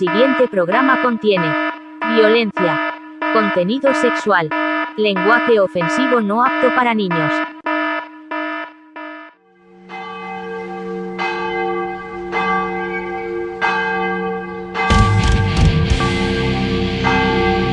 [0.00, 1.46] El siguiente programa contiene
[2.16, 2.94] violencia,
[3.34, 4.48] contenido sexual,
[4.96, 7.30] lenguaje ofensivo no apto para niños.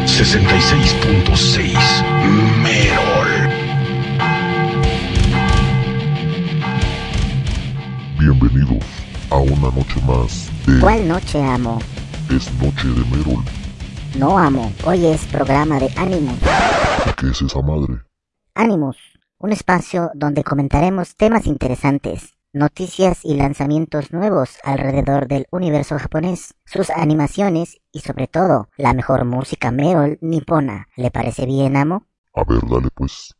[0.06, 1.78] ...66.6...
[2.62, 3.32] Merol.
[8.20, 8.84] Bienvenidos
[9.30, 11.80] a una noche más de ¿Cuál noche amo?
[12.30, 13.42] Es Noche de Merol.
[14.20, 14.74] No amo.
[14.86, 16.38] Hoy es programa de Animus.
[17.06, 18.02] ¿Y qué es esa madre?
[18.54, 18.98] Animus,
[19.38, 26.90] un espacio donde comentaremos temas interesantes, noticias y lanzamientos nuevos alrededor del universo japonés, sus
[26.90, 30.90] animaciones y sobre todo la mejor música Merol nipona.
[30.98, 32.08] ¿Le parece bien, amo?
[32.34, 33.34] A ver, dale pues.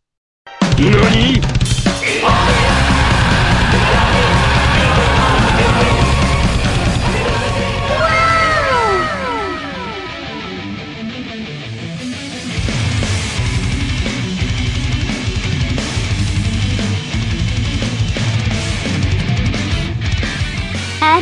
[21.08, 21.14] Se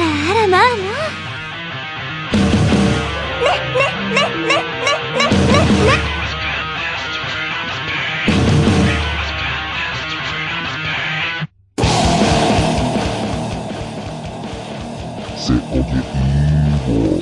[15.72, 16.02] oye
[16.88, 17.22] Ivo.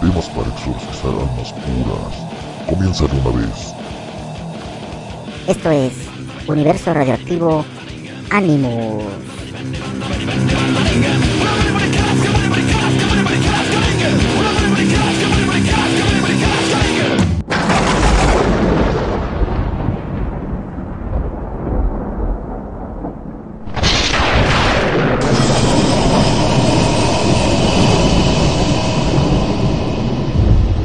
[0.00, 2.14] Temas para exorcizar almas puras.
[2.68, 3.72] Comienza de una vez.
[5.46, 5.92] Esto es
[6.48, 7.64] Universo Radioactivo
[8.30, 9.04] Animus.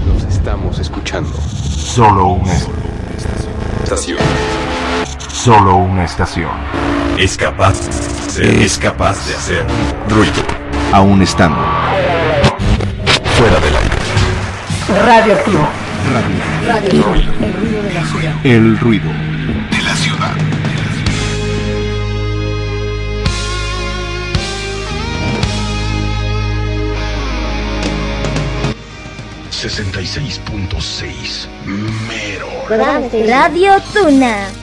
[0.08, 1.30] Los estamos escuchando.
[1.30, 2.54] Solo una
[3.84, 4.18] Estación.
[5.30, 6.83] solo una estación.
[7.18, 7.76] Es capaz,
[8.40, 9.66] es capaz de hacer
[10.10, 10.44] ruido.
[10.92, 11.58] Aún estando
[13.38, 13.96] Fuera del aire.
[15.06, 15.68] Radioactivo.
[18.44, 19.10] el ruido.
[19.72, 20.36] De la ciudad.
[29.64, 31.48] 66.6
[32.08, 32.48] Mero.
[32.68, 34.63] Radio Tuna.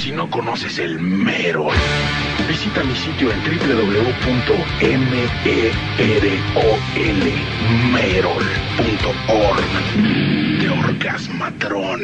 [0.00, 1.74] Si no conoces el Merol,
[2.48, 4.22] visita mi sitio en www.merol.org
[10.58, 12.00] de Orgasmatrón.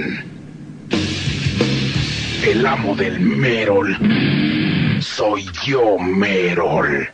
[2.45, 3.97] El amo del Merol.
[5.01, 7.09] Soy yo, Merol.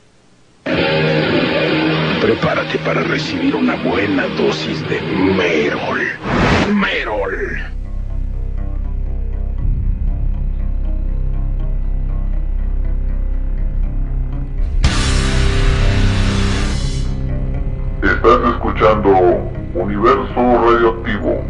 [2.21, 6.01] Prepárate para recibir una buena dosis de Merol.
[6.75, 7.82] Merol.
[18.03, 19.11] Estás escuchando
[19.75, 21.45] Universo Radioactivo.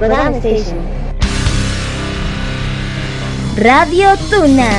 [0.00, 0.78] Station.
[3.56, 4.70] Radio Tuna.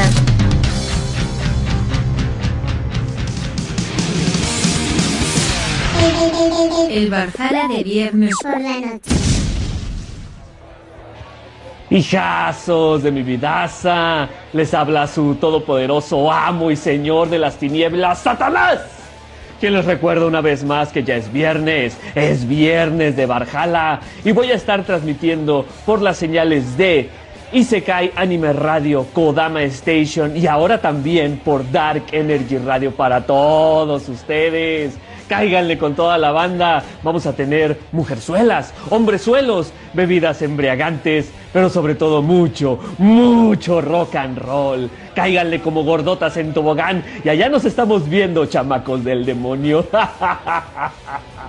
[6.90, 9.41] El Valhalla de viernes por la noche.
[11.92, 18.80] Hijazos de mi vidaza, les habla su todopoderoso amo y señor de las tinieblas, Satanás.
[19.60, 24.32] Quien les recuerda una vez más que ya es viernes, es viernes de Barjala y
[24.32, 27.10] voy a estar transmitiendo por las señales de
[27.52, 34.98] Isekai Anime Radio, Kodama Station y ahora también por Dark Energy Radio para todos ustedes.
[35.32, 36.84] Cáiganle con toda la banda.
[37.04, 44.90] Vamos a tener mujerzuelas, hombrezuelos, bebidas embriagantes, pero sobre todo mucho, mucho rock and roll.
[45.16, 49.88] Cáiganle como gordotas en tobogán y allá nos estamos viendo, chamacos del demonio.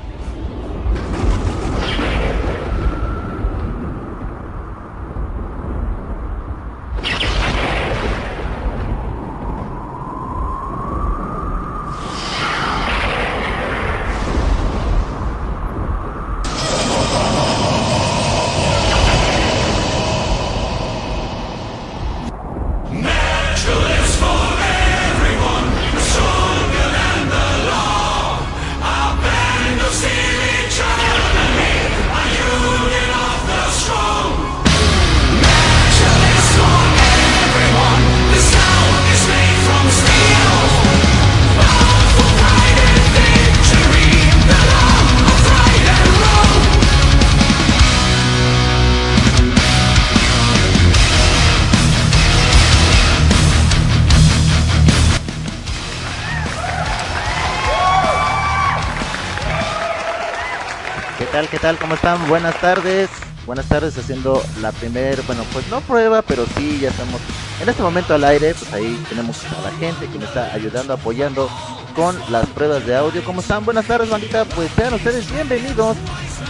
[61.63, 61.79] tal?
[61.79, 62.29] ¿Cómo están?
[62.29, 63.09] Buenas tardes.
[63.47, 67.21] Buenas tardes haciendo la primera, bueno, pues no prueba, pero sí, ya estamos
[67.61, 68.53] en este momento al aire.
[68.53, 71.49] Pues ahí tenemos a la gente que me está ayudando, apoyando
[71.95, 73.23] con las pruebas de audio.
[73.25, 73.65] ¿Cómo están?
[73.65, 74.45] Buenas tardes, bandita.
[74.45, 75.97] Pues sean ustedes bienvenidos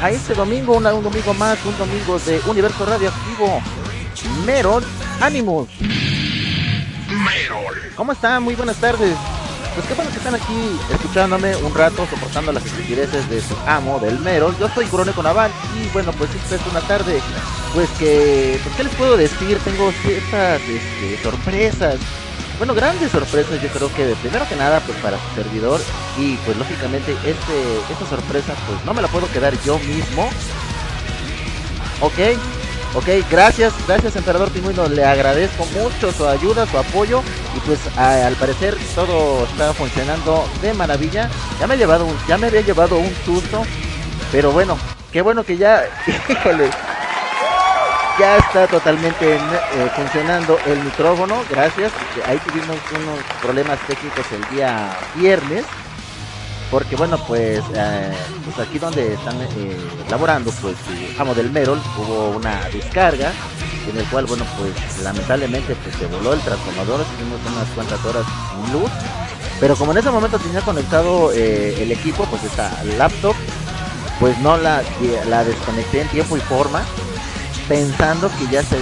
[0.01, 3.61] a este domingo, un, un domingo más, un domingo de Universo Radioactivo.
[4.47, 4.83] Meron
[5.21, 5.69] Animus.
[7.11, 7.75] Merol.
[7.97, 8.43] ¿Cómo están?
[8.43, 9.15] Muy buenas tardes.
[9.75, 13.99] Pues qué bueno que están aquí escuchándome un rato, soportando las estupideces de su amo,
[14.01, 14.55] del Merol.
[14.59, 17.21] Yo soy Crónico Naval y bueno, pues esta es una tarde,
[17.73, 21.97] pues que, pues qué les puedo decir, tengo ciertas este, sorpresas.
[22.59, 25.81] Bueno, grandes sorpresas yo creo que primero que nada pues para su servidor
[26.19, 30.29] y pues lógicamente este, esta sorpresa pues no me la puedo quedar yo mismo.
[32.03, 32.19] Ok,
[32.95, 37.23] Ok, gracias, gracias Emperador Pingüino, le agradezco mucho su ayuda, su apoyo.
[37.57, 41.31] Y pues al parecer todo está funcionando de maravilla.
[41.59, 43.63] Ya me he llevado ya me había llevado un susto,
[44.31, 44.77] pero bueno,
[45.11, 45.85] qué bueno que ya,
[46.29, 46.69] híjole,
[48.19, 49.39] ya está totalmente eh,
[49.97, 51.93] funcionando el micrófono, gracias.
[52.27, 55.65] Ahí tuvimos unos problemas técnicos el día viernes
[56.73, 58.13] porque bueno pues eh,
[58.45, 59.77] pues aquí donde están eh,
[60.11, 60.75] laborando pues
[61.19, 63.31] amo del Merol hubo una descarga
[63.89, 64.73] en el cual bueno pues
[65.05, 68.91] lamentablemente pues se voló el transformador estuvimos unas cuantas horas sin luz
[69.61, 73.37] Pero como en ese momento tenía conectado eh, el equipo, pues esta laptop,
[74.19, 74.83] pues no la,
[75.29, 76.83] la desconecté en tiempo y forma,
[77.69, 78.77] pensando que ya se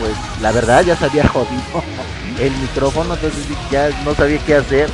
[0.00, 1.84] pues la verdad ya se había jodido
[2.40, 4.90] el micrófono, entonces ya no sabía qué hacer.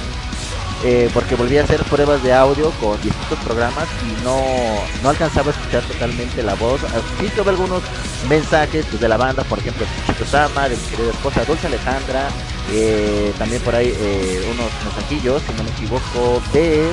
[0.84, 5.48] Eh, porque volví a hacer pruebas de audio con distintos programas y no, no alcanzaba
[5.48, 6.82] a escuchar totalmente la voz.
[7.18, 7.82] Sí tuve algunos
[8.28, 12.28] mensajes pues, de la banda, por ejemplo, Chico Sama, de mi querida esposa Dulce Alejandra,
[12.70, 16.90] eh, también por ahí eh, unos mensajillos, si no me equivoco, de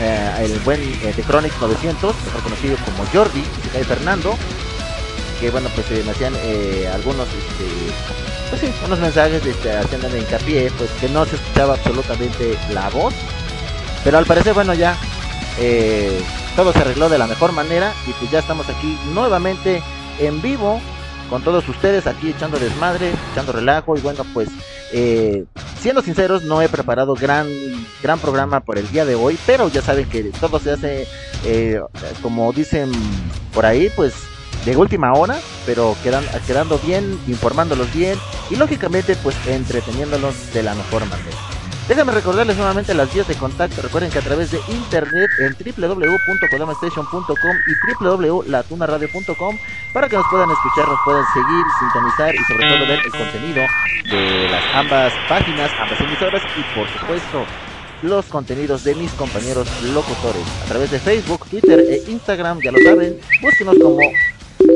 [0.00, 3.44] eh, el buen de Chronic 900, mejor conocido como Jordi,
[3.86, 4.34] Fernando,
[5.38, 6.34] que bueno, pues me hacían
[6.92, 12.58] algunos, este, pues sí, unos mensajes este, haciéndome hincapié, pues que no se escuchaba absolutamente
[12.72, 13.14] la voz,
[14.04, 14.96] pero al parecer, bueno, ya
[15.58, 16.20] eh,
[16.56, 19.82] todo se arregló de la mejor manera y pues ya estamos aquí nuevamente
[20.18, 20.80] en vivo
[21.28, 23.96] con todos ustedes aquí echando desmadre, echando relajo.
[23.96, 24.48] Y bueno pues
[24.92, 25.44] eh,
[25.78, 27.48] siendo sinceros no he preparado gran
[28.02, 31.06] gran programa por el día de hoy, pero ya saben que todo se hace
[31.44, 31.80] eh,
[32.22, 32.90] como dicen
[33.54, 34.14] por ahí pues
[34.64, 38.18] de última hora, pero quedan, quedando bien, informándolos bien
[38.50, 41.36] y lógicamente pues entreteniéndolos de la mejor manera.
[41.90, 43.82] Déjame recordarles nuevamente las vías de contacto.
[43.82, 47.72] Recuerden que a través de internet en www.kodamastation.com y
[48.04, 49.58] www.latunaradio.com
[49.92, 53.62] para que nos puedan escuchar, nos puedan seguir, sintonizar y sobre todo ver el contenido
[54.08, 57.44] de las ambas páginas, ambas emisoras y por supuesto
[58.02, 62.78] los contenidos de mis compañeros locutores a través de Facebook, Twitter e Instagram, ya lo
[62.84, 63.98] saben, búsquenos como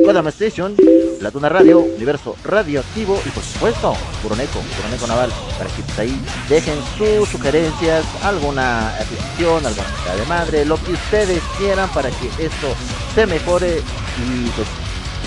[0.03, 0.75] Kodama Station,
[1.21, 6.19] La Tuna Radio, Universo Radioactivo y por supuesto Puroneco, Puroneco Naval, para que pues, ahí
[6.49, 12.67] dejen sus sugerencias, alguna petición, alguna de madre, lo que ustedes quieran para que esto
[13.13, 14.67] se mejore y pues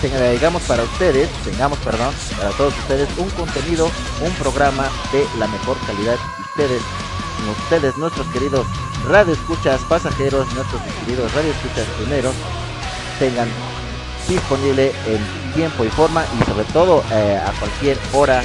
[0.00, 3.90] tengamos para ustedes, tengamos perdón, para todos ustedes un contenido,
[4.25, 6.82] un programa de la mejor calidad ustedes,
[7.64, 8.66] ustedes nuestros queridos
[9.08, 12.34] radio escuchas pasajeros, nuestros queridos radio escuchas primeros,
[13.18, 13.48] tengan
[14.28, 18.42] disponible en tiempo y forma y sobre todo eh, a cualquier hora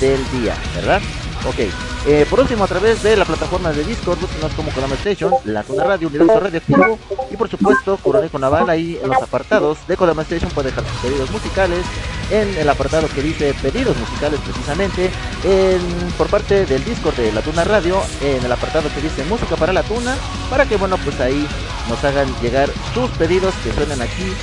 [0.00, 1.02] del día, ¿verdad?
[1.46, 1.58] Ok,
[2.06, 5.62] eh, por último a través de la plataforma de Discord, búsquenos como Kodama Station, La
[5.62, 6.98] Tuna Radio, Universo Radioactivo
[7.30, 11.00] y por supuesto Coroneco Naval ahí en los apartados de Kodama Station puede dejar sus
[11.00, 11.84] pedidos musicales
[12.30, 15.10] en el apartado que dice pedidos musicales precisamente
[15.42, 19.56] en, por parte del Discord de La Tuna Radio en el apartado que dice música
[19.56, 20.16] para la tuna
[20.48, 21.46] para que bueno pues ahí
[21.88, 24.36] nos hagan llegar sus pedidos que suenen aquí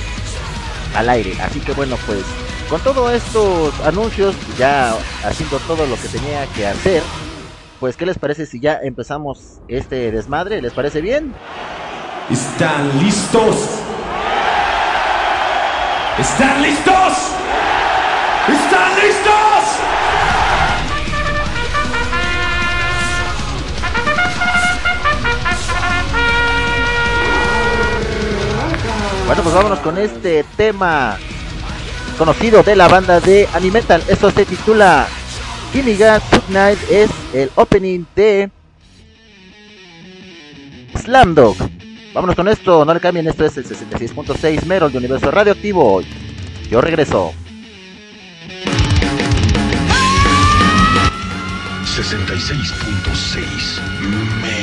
[0.94, 1.34] al aire.
[1.40, 2.22] Así que bueno, pues
[2.68, 4.94] con todos estos anuncios, ya
[5.24, 7.02] haciendo todo lo que tenía que hacer,
[7.80, 10.62] pues ¿qué les parece si ya empezamos este desmadre?
[10.62, 11.34] ¿Les parece bien?
[12.30, 13.56] ¿Están listos?
[16.18, 17.12] ¿Están listos?
[18.48, 19.81] ¿Están listos?
[29.32, 31.16] Bueno, pues vámonos con este tema
[32.18, 34.02] conocido de la banda de Animetal.
[34.06, 35.08] Esto se titula
[35.72, 36.20] Kimiga
[36.50, 38.50] Night es el opening de
[41.00, 41.56] Slamdog.
[42.12, 46.02] Vámonos con esto, no le cambien, esto es el 66.6 Merol de Universo Radioactivo.
[46.70, 47.32] Yo regreso.
[51.96, 53.80] 66.6
[54.42, 54.61] Merol.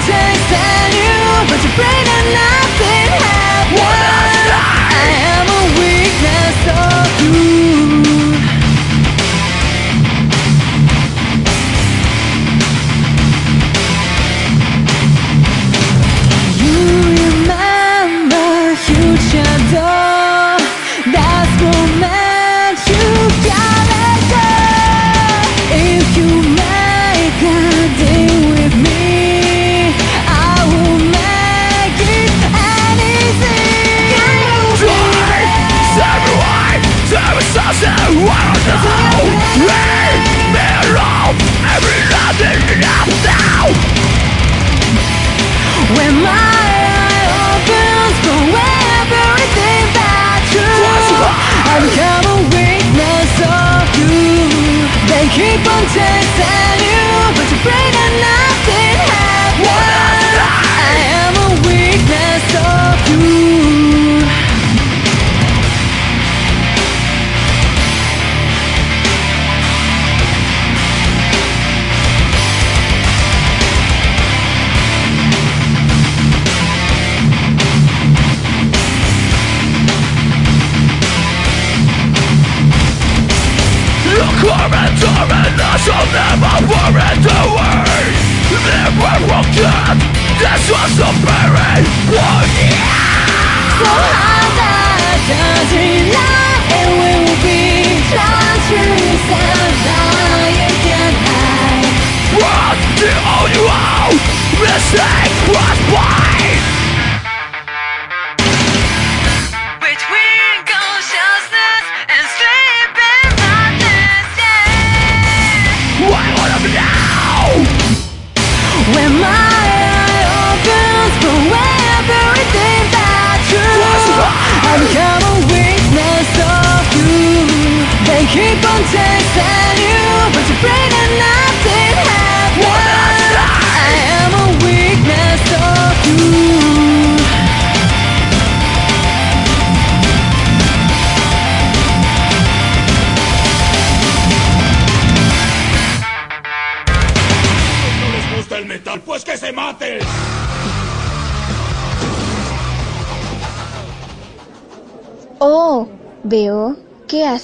[0.00, 0.29] pretend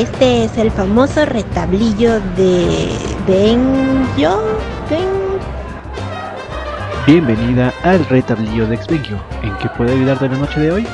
[0.00, 2.88] Este es el famoso retablillo de
[3.26, 4.40] Benjo.
[4.88, 5.08] Ben...
[7.04, 9.16] Bienvenida al retablillo de Exvenkyo.
[9.42, 10.86] ¿En qué puedo ayudarte la noche de hoy?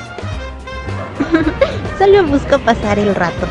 [1.99, 3.47] Solo busco pasar el rato.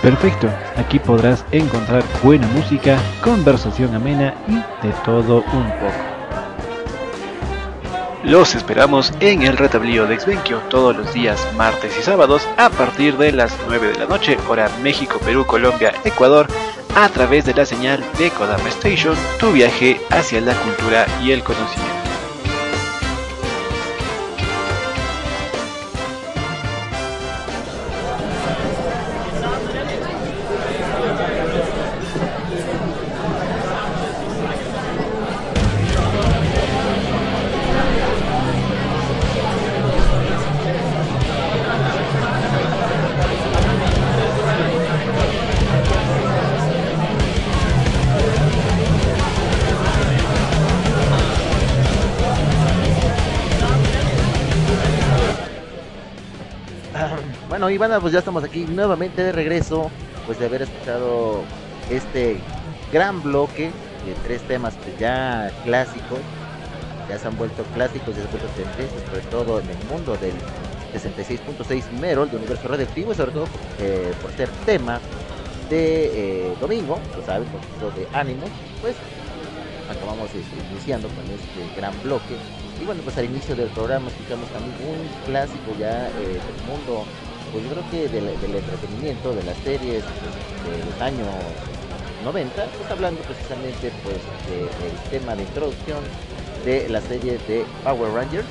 [0.00, 4.54] Perfecto, aquí podrás encontrar buena música, conversación amena y
[4.86, 6.15] de todo un poco.
[8.26, 13.16] Los esperamos en el retablillo de Exvenkyo todos los días martes y sábados a partir
[13.18, 16.48] de las 9 de la noche, hora México, Perú, Colombia, Ecuador,
[16.96, 21.44] a través de la señal de Kodama Station, tu viaje hacia la cultura y el
[21.44, 21.95] conocimiento.
[58.00, 59.90] Pues ya estamos aquí nuevamente de regreso,
[60.26, 61.42] pues de haber escuchado
[61.90, 62.36] este
[62.92, 63.70] gran bloque
[64.04, 66.18] de tres temas pues ya clásicos,
[67.08, 70.16] ya se han vuelto clásicos, ya se han vuelto tendencias, sobre todo en el mundo
[70.18, 70.34] del
[70.94, 75.00] 66.6 Merol de Universo Radioactivo, sobre todo eh, por ser tema
[75.70, 78.46] de eh, domingo, lo saben, poquito de ánimo,
[78.82, 78.94] pues
[79.88, 82.36] acabamos este, iniciando con este gran bloque.
[82.80, 87.06] Y bueno, pues al inicio del programa escuchamos también un clásico ya eh, del mundo,
[87.56, 91.26] pues yo creo que del, del entretenimiento, de las series de los años
[92.22, 94.16] 90, pues hablando precisamente pues
[94.46, 95.98] del tema de introducción
[96.66, 98.46] de la serie de Power Rangers.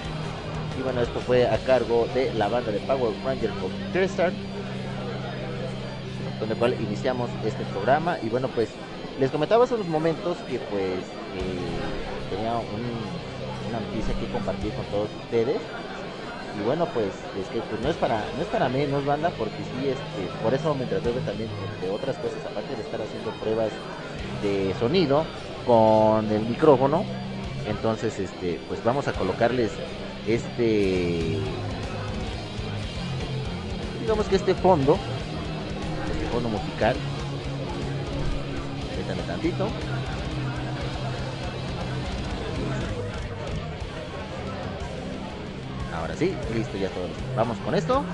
[0.80, 4.34] Y bueno, esto fue a cargo de la banda de Power Rangers of Crystal,
[6.40, 8.18] con el iniciamos este programa.
[8.24, 8.70] Y bueno, pues
[9.20, 11.06] les comentaba hace unos momentos que pues
[11.38, 15.62] eh, tenía un- una noticia que compartir con todos ustedes.
[16.58, 17.08] Y bueno, pues
[17.40, 20.54] es que pues, no es para no es para menos banda porque sí este por
[20.54, 21.50] eso me entretuve también
[21.82, 23.72] de otras cosas aparte de estar haciendo pruebas
[24.42, 25.26] de sonido
[25.66, 27.04] con el micrófono.
[27.68, 29.72] Entonces, este pues vamos a colocarles
[30.28, 31.38] este
[34.00, 34.98] digamos que este fondo
[36.14, 36.96] este fondo musical
[38.96, 39.68] Permítame tantito.
[46.06, 47.08] Ahora sí, listo ya todo.
[47.36, 48.06] Vamos con esto.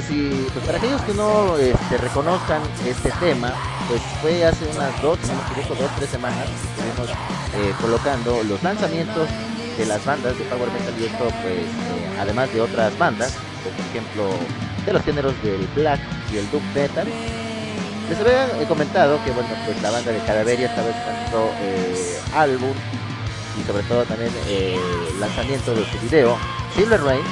[0.00, 3.52] Sí, pues para aquellos que no este, reconozcan este tema,
[3.88, 8.62] pues fue hace unas dos, no me dos, tres semanas que estuvimos eh, colocando los
[8.62, 9.28] lanzamientos
[9.76, 13.76] de las bandas de Power Metal y esto, pues, eh, además de otras bandas, como
[13.76, 14.30] por ejemplo,
[14.86, 16.00] de los géneros del Black
[16.32, 17.06] y el Doom Metal.
[18.08, 22.72] Les había eh, comentado que, bueno, pues la banda de Cadaveria estaba estrenando eh, álbum
[23.60, 24.78] y sobre todo también eh,
[25.20, 26.36] lanzamiento de su video,
[26.74, 27.22] Silver Rain,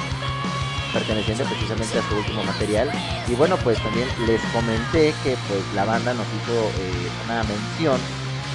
[0.93, 2.91] perteneciente precisamente a su último material.
[3.27, 7.99] Y bueno, pues también les comenté que pues la banda nos hizo eh, una mención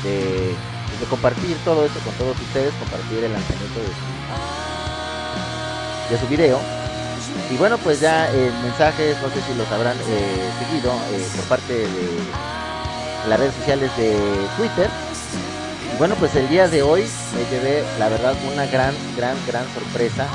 [0.03, 0.55] de,
[1.01, 3.93] de compartir todo esto con todos ustedes, compartir el lanzamiento de su,
[6.15, 6.61] de su video.
[7.51, 11.45] Y bueno, pues ya en mensajes, no sé si los habrán eh, seguido eh, por
[11.47, 11.89] parte de
[13.29, 14.17] las redes sociales de
[14.57, 14.91] Twitter.
[15.93, 19.65] Y bueno, pues el día de hoy me llevé, la verdad, una gran, gran, gran
[19.75, 20.27] sorpresa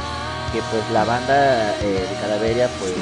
[0.51, 2.93] que pues la banda eh, de Calaveria pues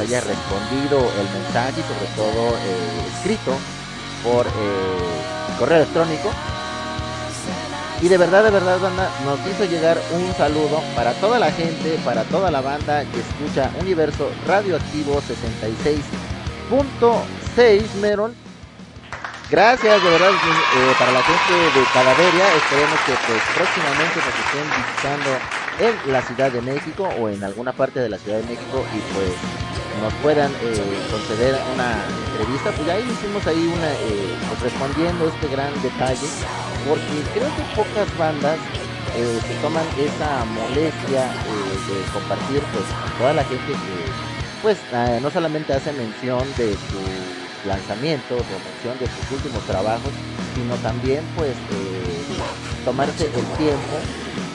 [0.00, 3.52] haya respondido el mensaje y sobre todo eh, escrito
[4.22, 4.50] por eh,
[5.58, 6.30] correo electrónico
[8.00, 11.96] y de verdad de verdad banda nos hizo llegar un saludo para toda la gente
[12.04, 15.22] para toda la banda que escucha Universo Radioactivo
[16.72, 18.34] 66.6 Meron
[19.50, 20.30] Gracias, de verdad,
[20.98, 22.54] para la gente de Calaveria.
[22.56, 25.38] Esperemos que pues próximamente nos estén visitando
[25.80, 29.00] en la Ciudad de México o en alguna parte de la Ciudad de México y
[29.14, 29.32] pues
[30.02, 31.94] nos puedan eh, conceder una
[32.30, 36.26] entrevista, pues ya hicimos ahí una, eh, pues respondiendo este gran detalle,
[36.88, 38.58] porque creo que pocas bandas
[39.16, 43.96] eh, se toman esa molestia eh, de compartir pues con toda la gente que
[44.60, 50.10] pues eh, no solamente hace mención de su lanzamiento, de mención de sus últimos trabajos,
[50.56, 51.54] sino también pues
[52.84, 54.02] tomarse el tiempo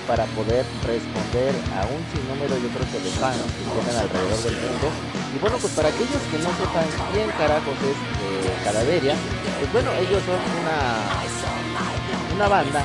[0.10, 4.58] para poder responder a un sinnúmero yo creo que de fans que tienen alrededor del
[4.58, 4.90] mundo.
[5.30, 8.50] Y bueno pues para aquellos que no sepan quién carajos es eh,
[9.62, 10.80] pues bueno ellos son una
[12.34, 12.82] una banda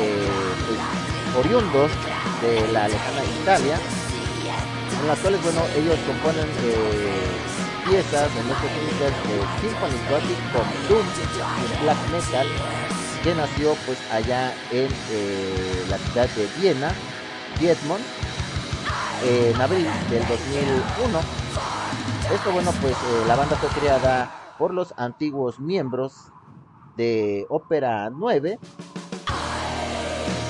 [0.00, 0.32] eh,
[0.64, 1.92] pues, oriundos
[2.40, 7.36] de la lejana Italia en las cuales bueno ellos componen eh,
[7.84, 8.72] piezas en únicos
[9.04, 11.04] de Symphony Gothic con Doom
[11.84, 12.48] Black Metal
[13.26, 16.92] que nació pues allá en eh, la ciudad de Viena,
[17.58, 18.00] Piedmont,
[19.24, 21.18] eh, en abril del 2001.
[22.32, 26.30] Esto bueno pues eh, la banda fue creada por los antiguos miembros
[26.96, 28.60] de Ópera 9.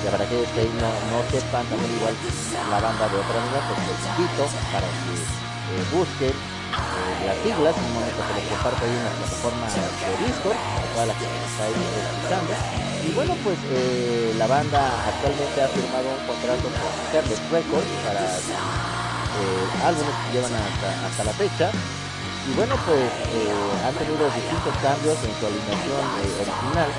[0.03, 2.13] Que para que no, no sepan también igual
[2.69, 5.13] la banda de Ópera 9 pues les invito para que
[5.73, 10.11] eh, busquen eh, las siglas, un momento se les comparto ahí en la plataforma de
[10.25, 12.53] Discord, para toda la que está ahí escuchando.
[13.07, 18.23] Y bueno, pues eh, la banda actualmente ha firmado un contrato con Scarlet Records para
[18.25, 21.71] eh, álbumes que llevan hasta, hasta la fecha.
[22.47, 26.89] Y bueno, pues eh, han tenido distintos cambios en su alineación eh, original,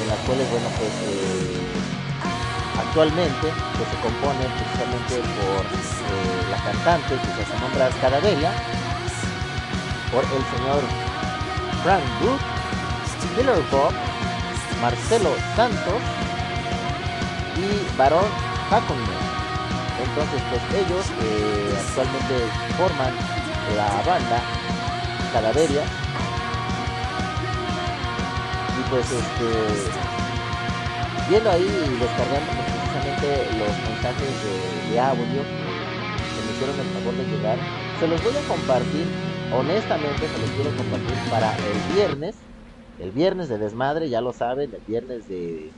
[0.00, 1.49] en las cuales, bueno, pues eh,
[2.80, 8.52] actualmente que se compone precisamente por eh, la cantante que se nombra Cadaveria,
[10.10, 10.82] por el señor
[11.82, 12.40] Frank Brook,
[13.36, 13.92] Miller Bob,
[14.80, 16.00] Marcelo Santos
[17.56, 18.26] y Barón
[18.70, 19.20] Hakonen.
[20.02, 22.34] Entonces, pues ellos eh, actualmente
[22.78, 23.14] forman
[23.76, 24.42] la banda
[25.32, 25.84] Cadaveria
[28.78, 30.10] y pues este
[31.30, 35.50] viendo ahí y descargando pues, precisamente los mensajes de, de audio
[36.32, 39.16] que me hicieron el favor de llegar, se los voy a compartir,
[39.48, 42.48] honestamente se los quiero compartir para el viernes,
[42.98, 45.76] el viernes de desmadre, ya lo saben, el viernes de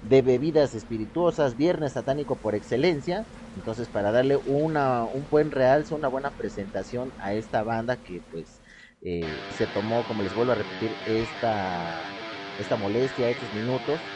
[0.00, 6.08] de bebidas espirituosas, viernes satánico por excelencia, entonces para darle una, un buen realce, una
[6.08, 8.62] buena presentación a esta banda que pues
[9.02, 12.16] eh, se tomó, como les vuelvo a repetir, esta
[12.56, 14.06] esta molestia, estos minutos.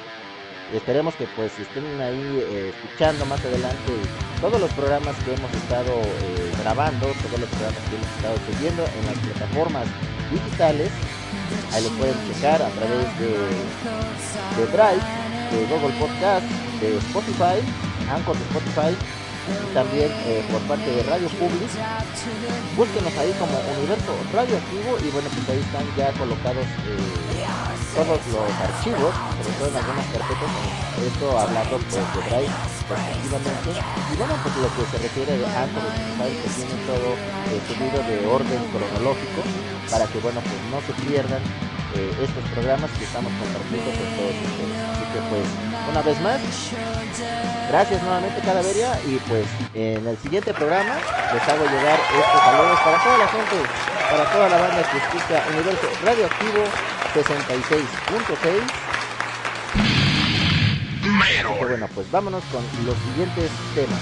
[0.72, 3.92] Esperemos que pues estén ahí eh, escuchando más adelante
[4.40, 8.82] todos los programas que hemos estado eh, grabando, todos los programas que hemos estado subiendo
[8.82, 9.86] en las plataformas
[10.32, 10.90] digitales.
[11.72, 13.30] Ahí lo pueden checar a través de,
[14.56, 15.04] de Drive,
[15.52, 16.46] de Google Podcast,
[16.80, 17.60] de Spotify,
[18.10, 18.92] Anchor de Spotify,
[19.48, 21.70] y también eh, por parte de Radio Public.
[22.76, 26.66] Búsquenos ahí como Universo Radioactivo y bueno, pues ahí están ya colocados
[27.94, 30.50] todos los archivos, sobre todo en algunas carpetas,
[30.98, 32.54] esto hablando pues de Drive
[32.90, 33.70] respectivamente.
[33.70, 38.26] Y bueno, pues lo que se refiere de Spotify, que tiene todo eh, subido de
[38.26, 39.40] orden cronológico
[39.90, 41.42] para que bueno, pues no se pierdan
[41.94, 44.93] eh, estos programas que estamos compartiendo con todos ustedes.
[45.14, 45.46] Que pues,
[45.88, 46.40] una vez más,
[47.70, 50.96] gracias nuevamente Cadaveria y pues en el siguiente programa
[51.32, 53.56] les hago llegar estos saludos para toda la gente,
[54.10, 56.64] para toda la banda que escucha Universo Radioactivo
[57.14, 58.84] 66.6.
[61.14, 64.00] Así que bueno, pues vámonos con los siguientes temas.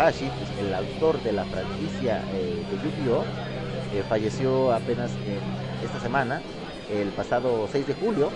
[0.00, 3.22] Takahashi, el autor de la franquicia eh, de Yu-Gi-Oh,
[3.92, 5.40] eh, falleció apenas en
[5.84, 6.40] esta semana,
[6.90, 8.30] el pasado 6 de julio,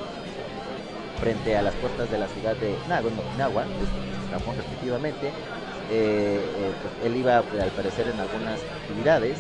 [1.19, 2.75] frente a las puertas de la ciudad de
[3.19, 3.65] Okinawa,
[4.31, 5.33] Japón respectivamente.
[5.91, 6.39] Eh,
[6.83, 9.39] pues, él iba al parecer en algunas actividades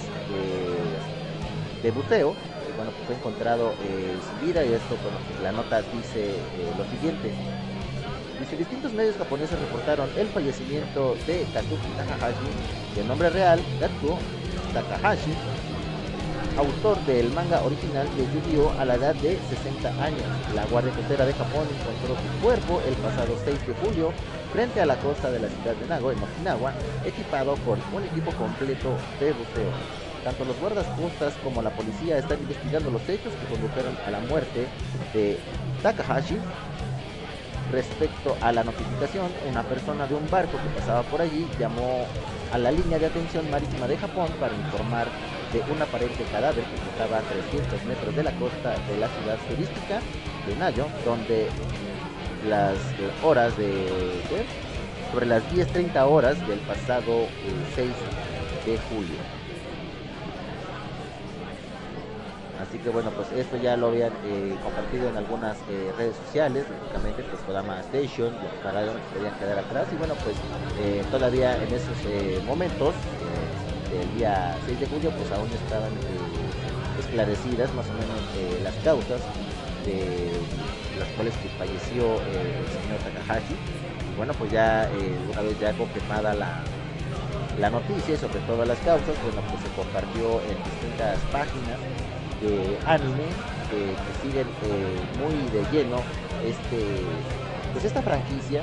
[1.82, 5.82] de, y, Bueno, pues fue encontrado eh, sin vida y esto, bueno, pues, la nota
[5.82, 6.32] dice
[6.78, 7.53] lo siguiente.
[8.44, 12.44] Dice, distintos medios japoneses reportaron el fallecimiento de Kazuki Takahashi,
[12.94, 14.18] de nombre real, Gatsuo
[14.74, 15.32] Takahashi,
[16.58, 18.78] autor del manga original de Yu-Gi-Oh!
[18.78, 20.20] a la edad de 60 años.
[20.54, 24.12] La Guardia Costera de Japón encontró su cuerpo el pasado 6 de julio
[24.52, 26.74] frente a la costa de la ciudad de Nago, en Okinawa,
[27.06, 29.72] equipado con un equipo completo de buceo.
[30.22, 34.20] Tanto los guardas costas como la policía están investigando los hechos que condujeron a la
[34.20, 34.66] muerte
[35.14, 35.38] de
[35.82, 36.36] Takahashi.
[37.74, 42.06] Respecto a la notificación, una persona de un barco que pasaba por allí llamó
[42.52, 45.08] a la línea de atención marítima de Japón para informar
[45.52, 49.38] de un aparente cadáver que flotaba a 300 metros de la costa de la ciudad
[49.48, 49.98] turística
[50.46, 51.48] de Nayo, donde
[52.48, 53.90] las eh, horas de
[55.10, 57.28] sobre las 10.30 horas del pasado eh,
[57.74, 57.88] 6
[58.66, 59.43] de julio.
[62.64, 66.64] Así que bueno, pues esto ya lo habían eh, compartido en algunas eh, redes sociales,
[66.70, 70.34] lógicamente pues Kodama Station, los parados podían quedar atrás y bueno pues
[70.78, 71.98] eh, todavía en esos
[72.46, 72.94] momentos
[73.90, 75.92] del día 6 de julio pues aún estaban
[76.98, 78.18] esclarecidas más o menos
[78.62, 79.20] las causas
[79.84, 80.32] de
[80.98, 83.54] las cuales que falleció el señor Takahashi.
[84.10, 84.88] Y bueno pues ya
[85.32, 86.64] una vez ya confirmada la,
[87.60, 91.78] la noticia sobre todo las causas, bueno pues se compartió en distintas páginas
[92.40, 93.28] de anime
[93.70, 95.98] que, siguen eh, muy de lleno
[96.44, 97.02] este
[97.72, 98.62] pues esta franquicia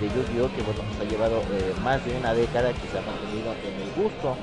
[0.00, 3.02] de Yu-Gi-Oh que bueno pues ha llevado eh, más de una década que se ha
[3.02, 4.36] mantenido en el gusto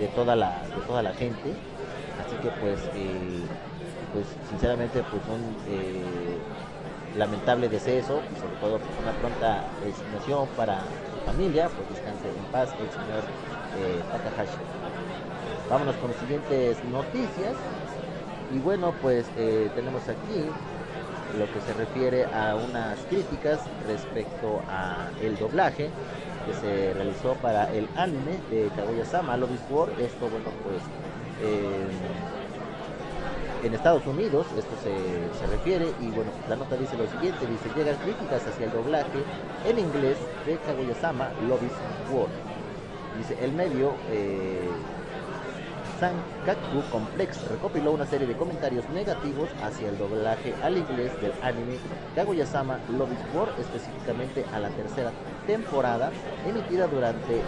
[0.00, 1.54] de toda la de toda la gente.
[2.18, 3.42] Así que pues eh,
[4.12, 5.56] pues sinceramente pues un
[7.18, 12.44] lamentable deceso y sobre todo pues, una pronta resignación para su familia pues descanse en
[12.52, 13.22] paz el señor
[14.10, 14.58] Takahashi.
[15.70, 17.54] Vámonos con las siguientes noticias
[18.52, 20.46] y bueno, pues eh, tenemos aquí
[21.38, 25.90] lo que se refiere a unas críticas respecto a el doblaje
[26.46, 29.90] que se realizó para el anime de Kaguya-sama Love is War.
[30.00, 30.80] Esto, bueno, pues
[31.42, 31.86] eh,
[33.64, 37.68] en Estados Unidos, esto se, se refiere y bueno, la nota dice lo siguiente, dice,
[37.76, 39.22] llegan críticas hacia el doblaje
[39.66, 41.72] en inglés de Kaguya-sama Love is
[42.10, 42.28] War.
[43.18, 43.92] Dice, el medio...
[44.10, 44.70] Eh,
[45.98, 51.76] Sankaku Complex recopiló una serie de comentarios negativos hacia el doblaje al inglés del anime
[52.14, 55.10] Kaguya-sama Love is War, específicamente a la tercera
[55.46, 56.12] temporada,
[56.46, 57.42] emitida durante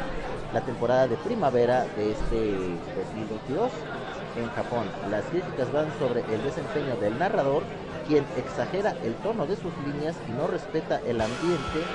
[0.53, 2.53] la temporada de primavera de este
[3.15, 3.71] 2022
[4.37, 4.87] en Japón.
[5.11, 7.63] Las críticas van sobre el desempeño del narrador,
[8.09, 11.87] quien exagera el tono de sus líneas y no respeta el ambiente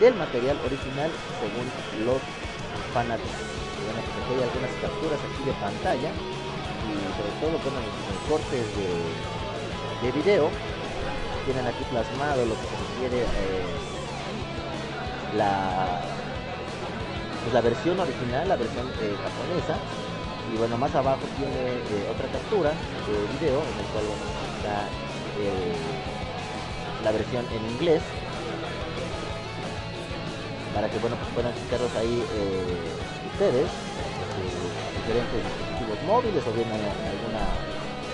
[0.00, 1.10] del material original
[1.40, 2.20] según los
[2.92, 3.57] fanáticos
[4.16, 6.10] aquí hay algunas capturas aquí de pantalla
[6.88, 8.88] y sobre todo bueno, los cortes de,
[10.02, 10.48] de video
[11.44, 13.64] tienen aquí plasmado lo que se refiere eh,
[15.36, 16.00] la
[17.42, 19.76] pues la versión original, la versión eh, japonesa
[20.52, 24.04] y bueno más abajo tiene eh, otra captura de video en el cual
[24.56, 24.88] está
[25.40, 25.76] eh,
[27.04, 28.02] la versión en inglés
[30.74, 32.22] para que bueno pues puedan checarlos ahí
[33.32, 33.87] ustedes
[34.96, 37.44] diferentes dispositivos móviles o bien en, alguna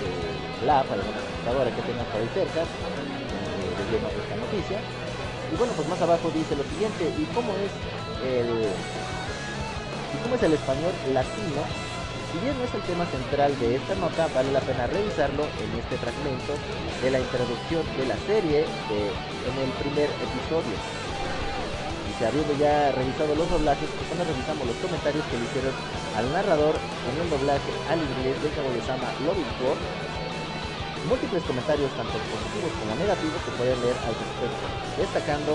[0.02, 4.78] eh, lab, alguna computadora que tengan por ahí cerca eh, esta noticia.
[5.52, 7.72] Y bueno pues más abajo dice lo siguiente y cómo es
[8.24, 8.48] el
[10.22, 11.62] cómo es el español latino
[12.34, 15.70] si bien no es el tema central de esta nota, vale la pena revisarlo en
[15.78, 16.58] este fragmento
[17.00, 21.03] de la introducción de la serie en el primer episodio
[22.22, 25.74] habiendo ya revisado los doblajes, pues ahora revisamos los comentarios que le hicieron
[26.14, 29.78] al narrador en el doblaje al inglés de Kaguya-sama Love is War.
[31.10, 34.64] Múltiples comentarios, tanto positivos como negativos, que pueden leer al respecto,
[34.96, 35.52] destacando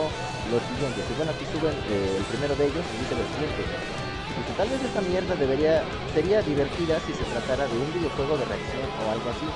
[0.51, 1.01] los siguientes.
[1.09, 3.61] Y bueno, aquí suben eh, el primero de ellos y dice lo siguiente.
[3.65, 5.81] Dice, tal vez esta mierda debería,
[6.13, 9.47] sería divertida si se tratara de un videojuego de reacción o algo así,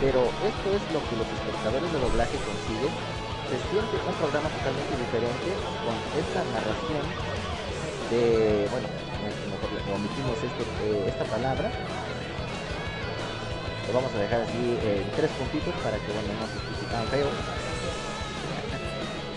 [0.00, 2.94] pero esto es lo que los espectadores de doblaje consiguen
[3.54, 5.48] se siente un programa totalmente diferente
[5.86, 7.04] con esta narración
[8.10, 8.88] de, bueno,
[9.54, 10.62] mejor omitimos este,
[11.08, 11.70] esta palabra.
[13.86, 17.06] Lo vamos a dejar así en tres puntitos para que bueno no se escuche tan
[17.14, 17.28] feo.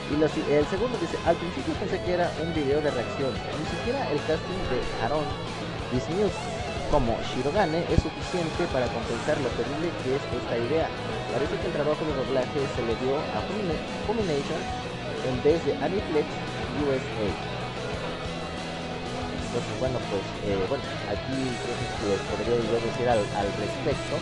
[0.07, 3.27] Y lo si- el segundo dice, al principio pensé que era un video de reacción,
[3.59, 5.25] ni siquiera el casting de Aaron
[5.91, 6.31] Dismuse
[6.91, 10.87] como Shirogane es suficiente para compensar lo terrible que es esta idea.
[11.33, 13.39] Parece que el trabajo de doblaje se le dio a
[14.07, 14.61] Fumination
[15.27, 16.27] en vez de Aniplex
[16.83, 17.27] USA.
[19.47, 24.15] Entonces, bueno, pues, eh, bueno, aquí creo que podría yo decir al, al respecto,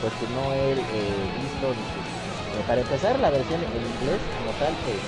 [0.00, 4.72] pues que no he eh, visto, eh, para empezar, la versión en inglés como tal,
[4.86, 5.02] pues,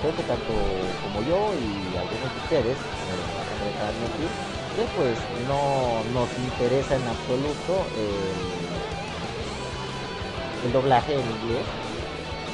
[0.00, 0.54] creo que tanto
[1.04, 5.16] como yo y algunos de ustedes, eh, pues
[5.46, 8.34] no nos interesa en absoluto eh,
[10.64, 11.64] el doblaje en inglés.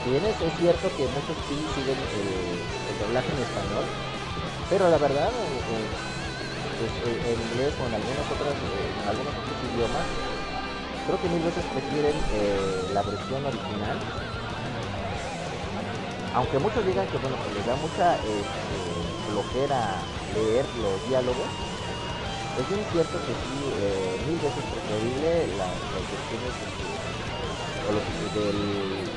[0.05, 2.61] Si bien es, es cierto que muchos sí siguen el,
[2.93, 3.85] el doblaje en español,
[4.69, 5.89] pero la verdad, eh, eh,
[6.79, 10.05] pues, eh, en inglés o en algunos otros, eh, en algunos otros idiomas,
[11.07, 13.97] creo que mil veces prefieren eh, la versión original.
[16.33, 18.79] Aunque muchos digan que bueno, que les da mucha este,
[19.27, 19.99] flojera
[20.33, 21.49] leer los diálogos,
[22.61, 27.01] es bien cierto que sí, eh, mil veces preferible la- las este,
[27.89, 28.05] o los,
[28.35, 29.09] del,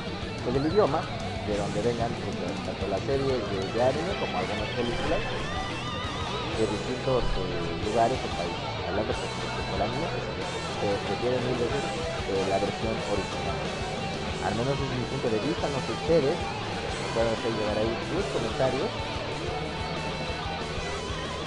[0.44, 1.04] del idioma,
[1.46, 5.20] de donde vengan pues, tanto las series de, de anime como algunas películas
[6.58, 8.70] de distintos eh, lugares o países.
[8.88, 10.08] Hablando respecto al anime,
[10.80, 11.82] se prefiere mil veces
[12.28, 13.58] eh, la versión original.
[14.42, 16.38] Al menos desde mi punto de vista, no sé ustedes,
[17.12, 18.90] pueden hacer llegar ahí sus comentarios.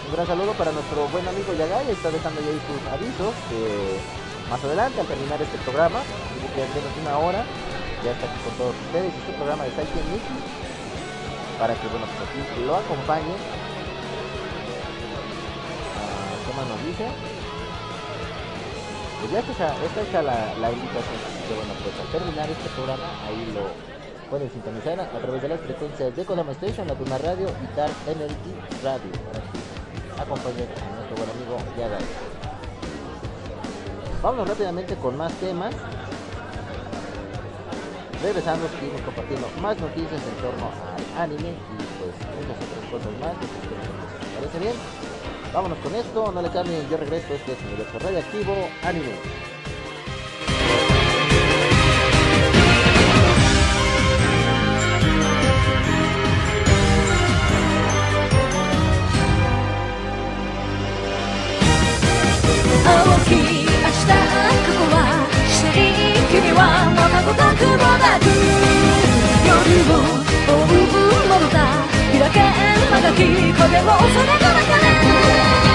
[0.08, 3.99] Un gran saludo para nuestro buen amigo Yagay, está dejando ya ahí sus avisos que
[4.47, 5.99] más adelante al terminar este programa,
[6.55, 7.43] que en menos una hora,
[8.08, 10.39] ya está aquí con todos ustedes, este programa de Saiken Miki,
[11.60, 12.24] para que bueno, pues
[12.64, 13.36] lo acompañe.
[15.91, 17.05] Ah, ¿Qué más nos dice?
[19.20, 23.51] Pues ya está está hecha la, invitación, que bueno, pues al terminar este programa, ahí
[23.51, 23.68] lo
[24.32, 27.68] pueden sintonizar a, a través de las frecuencias de Kodama Station, la Tuna Radio y
[27.76, 29.12] Dark Energy Radio,
[30.20, 32.05] acompañen a nuestro buen amigo Yagai.
[34.22, 35.76] Vámonos rápidamente con más temas.
[38.22, 43.36] Regresando, seguimos compartiendo más noticias en torno al anime y pues muchas otras cosas más.
[43.38, 44.76] les parece bien?
[45.53, 48.53] Vámonos con esto, no le cambien, yo regreso, este es Universo Radioactivo
[48.84, 49.57] Anime.
[66.58, 68.26] はまたごとくもなく
[69.45, 69.53] 夜
[69.93, 70.01] を
[70.47, 70.82] 追う
[71.30, 71.55] ものだ
[72.12, 75.66] 開けんまがき影をそれの中で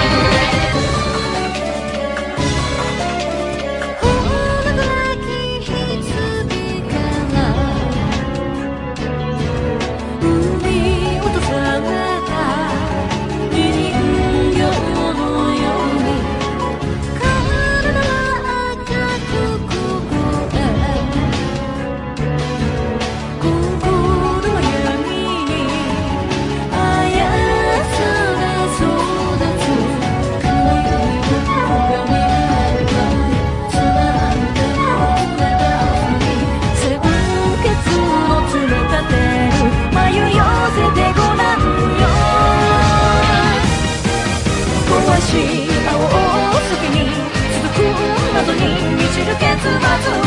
[48.55, 50.23] に満ちる結末を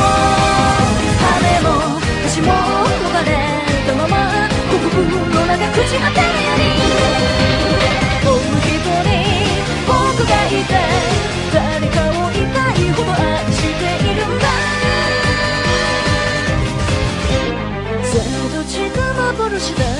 [1.22, 1.30] 羽
[1.62, 1.66] も
[2.34, 2.50] 橋も
[3.02, 3.30] 逃れ
[3.86, 4.14] たまま
[4.70, 4.98] 国分
[5.30, 6.64] の中朽ち果てるより
[8.24, 9.14] もう一人
[9.86, 10.64] 僕がい。
[10.64, 10.74] て
[11.52, 14.44] 誰かを痛いほど愛しているんだ
[18.02, 18.14] 生
[18.56, 18.98] と血が
[19.32, 19.95] 幻だ。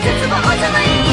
[0.00, 1.07] 絶望じゃない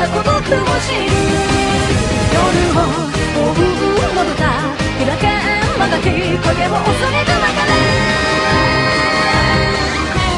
[0.00, 1.12] た孤独を知る
[2.32, 2.40] 夜
[2.72, 2.88] を
[3.36, 3.68] 追う
[4.14, 4.48] の歌
[4.96, 7.76] 開けんまたき影を恐れる中で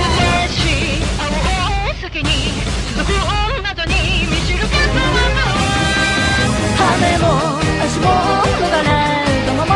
[0.02, 0.58] 激し
[0.98, 2.58] い青を先に
[2.96, 3.94] 続く女とに
[4.26, 5.38] 満ちる風は
[6.78, 6.82] 羽
[7.22, 7.24] も
[7.84, 8.06] 足も
[8.58, 8.90] 逃れ
[9.46, 9.70] たまま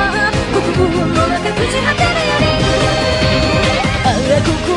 [0.53, 2.51] 国分の中朽ち果てるより
[4.03, 4.76] あここ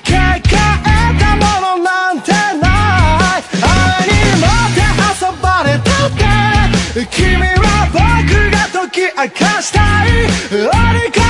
[0.00, 0.40] 抱え
[1.20, 3.42] たものなんてない。
[3.62, 4.80] 愛にまって
[5.20, 7.06] 遊ばれたって。
[7.10, 8.00] 君は僕
[8.50, 11.23] が解き明かしたい。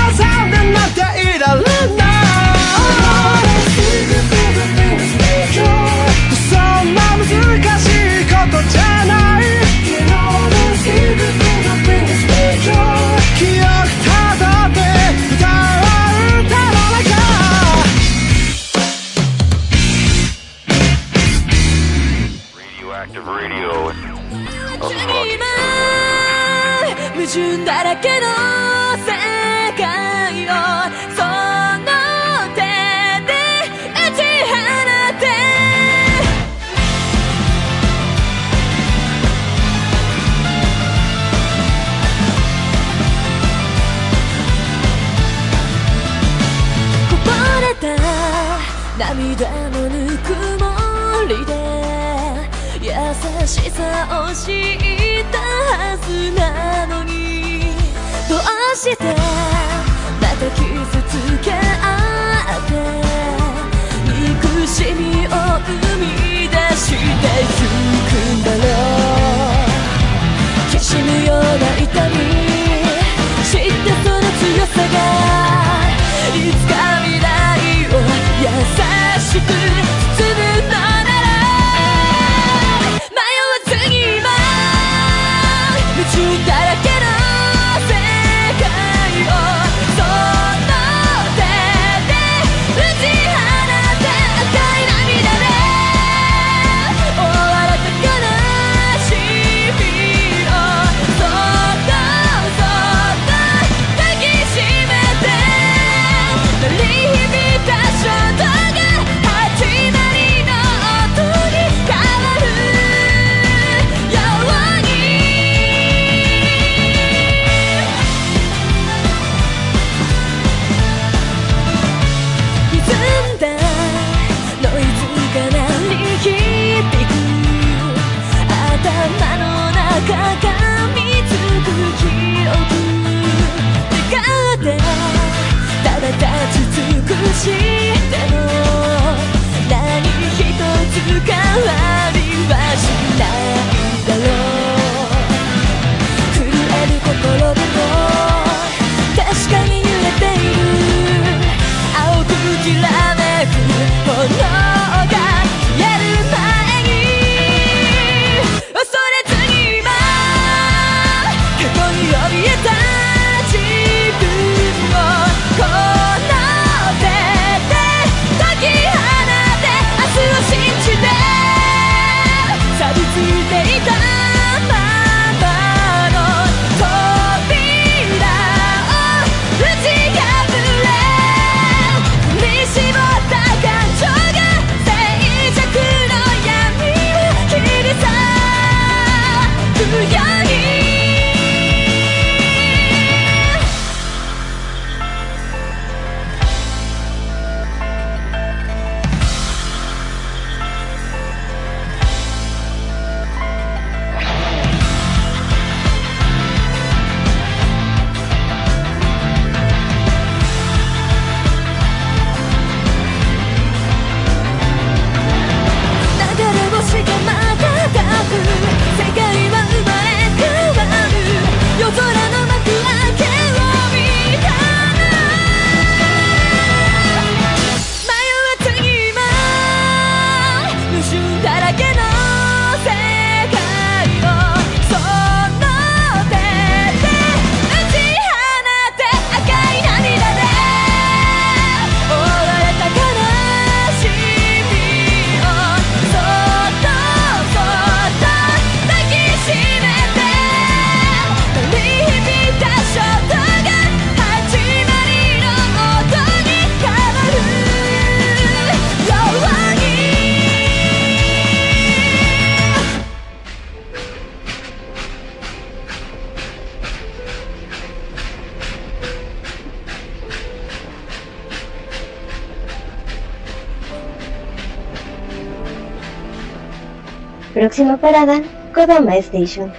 [277.75, 278.41] Próxima parada,
[278.73, 279.73] Kodama Station.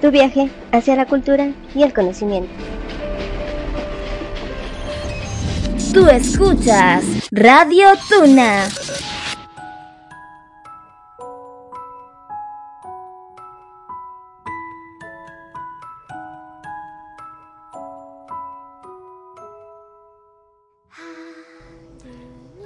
[0.00, 2.48] Tu viaje hacia la cultura y el conocimiento.
[5.92, 8.68] Tú escuchas Radio Tuna.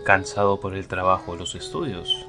[0.04, 2.28] Cansado por el trabajo o los estudios,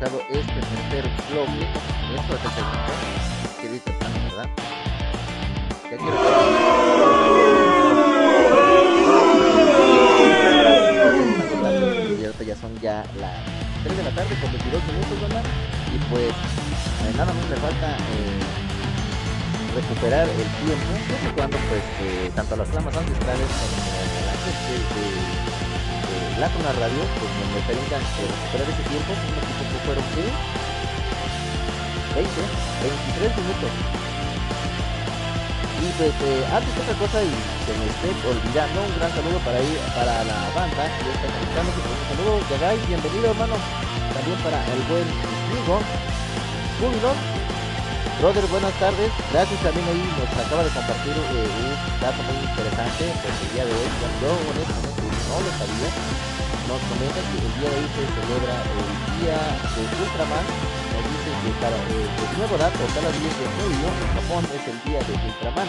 [0.00, 1.62] Escuchado este tercer bloque,
[2.16, 2.92] esto es el segundo,
[3.60, 4.48] que dice temprano, ¿verdad?
[5.90, 6.16] Ya quiero
[12.46, 13.44] ya son ya las
[13.84, 15.44] 3 de la tarde con 22 minutos, ¿verdad?
[15.94, 18.40] Y pues eh, nada más me falta eh,
[19.74, 20.92] recuperar el tiempo,
[21.36, 23.76] cuando pues eh, tanto las flamas ancestrales como
[24.24, 25.69] la gente de,
[26.40, 30.24] de la Tuna Radio pues me, me permitan eh, recuperar ese tiempo, tiempo fueron que
[32.16, 32.32] 20,
[33.20, 33.72] 23 minutos.
[35.84, 39.36] Y pues eh, antes que otra cosa y se me esté olvidando, un gran saludo
[39.44, 43.60] para ir para la banda que está pues, un saludo Yagai, bienvenido hermano,
[44.16, 45.76] también para el buen amigo
[46.80, 47.12] Júbilo,
[48.20, 49.12] Brother, buenas tardes.
[49.32, 53.64] Gracias también ahí nos acaba de compartir eh, un dato muy interesante pues, el día
[53.64, 53.88] de hoy.
[54.24, 56.29] Yo honestamente no lo sabía.
[56.70, 59.34] Nos comenta que el día de hoy se celebra el día
[59.74, 60.46] de Ultraman.
[60.46, 62.06] Nos dice que cada, eh,
[62.38, 65.66] nuevo dato, cada 10 de julio en Japón es el día de Ultraman.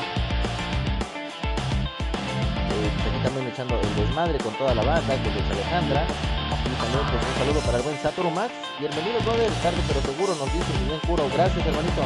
[2.69, 6.05] Eh, pues, también echando el desmadre con toda la banda, con Luis Alejandra.
[6.05, 8.53] Y también pues, un saludo para el buen Satoru Max.
[8.77, 9.49] Bienvenido, brother.
[9.65, 11.25] Tarde pero seguro nos dice mi buen Kuro.
[11.33, 12.05] Gracias, hermanito.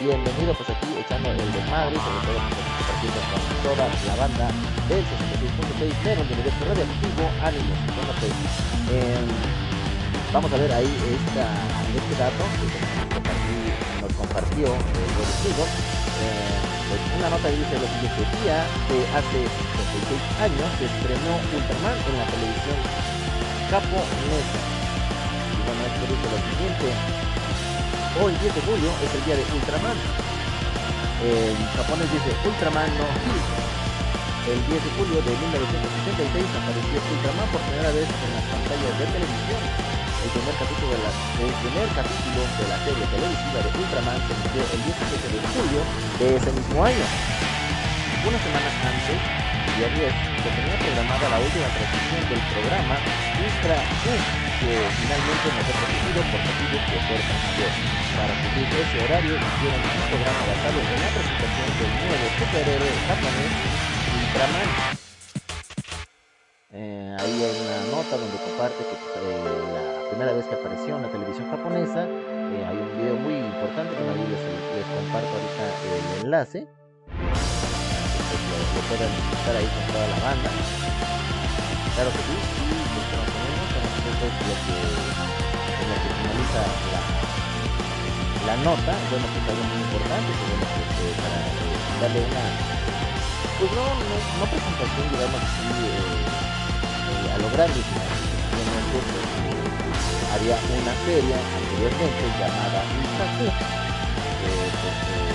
[0.00, 1.92] Bienvenido, pues aquí echando el desmadre.
[1.92, 4.52] Sobre todo, pues, con toda la banda
[4.84, 7.24] del 66.6 Meron del universo radioactivo.
[7.40, 7.72] Ánimo.
[8.92, 9.24] Em,
[10.32, 11.48] vamos a ver ahí esta,
[11.96, 15.64] este dato que nos, nos compartió el Amigo.
[15.64, 16.60] Eh,
[16.92, 21.96] pues una nota que dice lo siguiente día de hace 56 años se estrenó Ultraman
[22.04, 22.78] en la televisión
[23.72, 24.60] japonesa.
[24.60, 26.86] Y bueno, esto dice lo siguiente.
[28.20, 29.96] Hoy 10 de julio es el día de Ultraman.
[31.20, 33.04] En japonés dice Ultraman no.
[34.48, 39.04] El 10 de julio de 1966 apareció Ultraman por primera vez en las pantallas de
[39.04, 39.60] televisión.
[39.60, 41.12] El primer capítulo de la,
[41.44, 45.80] el primer capítulo de la serie televisiva de Ultraman se emitió el 17 de julio
[46.24, 47.04] de ese mismo año.
[48.24, 49.20] Una semana antes,
[49.76, 52.96] día 10, se tenía programada la última transmisión del programa
[53.44, 53.76] Ultra
[54.60, 57.72] que finalmente no fue transmitido por motivos de fuerza mayor.
[58.12, 63.52] Para cumplir ese horario, hicieron un programa basado en la presentación del nuevo superhéroe japonés
[64.20, 64.68] Ultraman.
[66.72, 71.02] Eh, ahí hay una nota donde comparte que eh, la primera vez que apareció en
[71.02, 74.44] la televisión japonesa, eh, hay un video muy importante, que ahí les,
[74.76, 76.68] les comparto ahorita el enlace
[78.30, 78.42] pues,
[78.76, 80.50] lo, puedan disfrutar ahí con toda la banda.
[81.96, 82.79] Claro que sí,
[84.20, 84.76] es lo que,
[85.80, 86.60] en lo que finaliza
[86.92, 87.00] la,
[88.46, 92.44] la nota, bueno pues algo muy importante, que bueno pues eh, para eh, darle una,
[93.56, 96.20] pues no, no, no presentación digamos así eh,
[97.10, 99.20] eh, a lo grande, sino eh,
[100.36, 102.80] había una feria anteriormente llamada
[104.40, 105.32] que pues eh,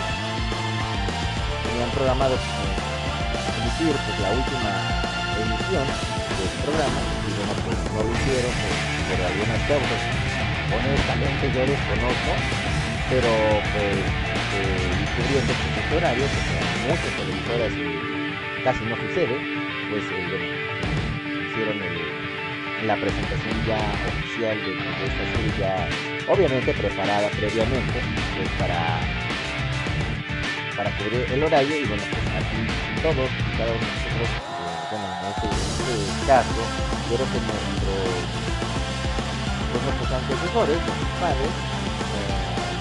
[1.66, 4.72] tenían programado emitir pues, la última
[5.42, 7.02] emisión del programa.
[7.02, 7.25] bueno pues
[7.96, 8.72] no lo hicieron por,
[9.08, 10.02] por algunas causas
[10.76, 12.32] honestamente yo desconozco
[13.10, 13.32] pero
[13.72, 13.96] pues
[14.52, 17.72] eh, descubriendo que este horario que son muchas televisoras
[18.64, 19.36] casi no sucede
[19.90, 20.40] pues eh,
[21.50, 25.88] hicieron el- la presentación ya oficial de, de esta serie ya
[26.28, 28.00] obviamente preparada previamente
[28.36, 29.00] pues, para
[30.76, 32.68] para cubrir el horario y bueno pues aquí
[33.02, 34.30] todos y cada uno de nosotros
[34.92, 36.62] bueno en este, este caso
[37.10, 38.16] quiero que nuestros
[39.72, 41.52] pues, nuestros antecesores nuestros padres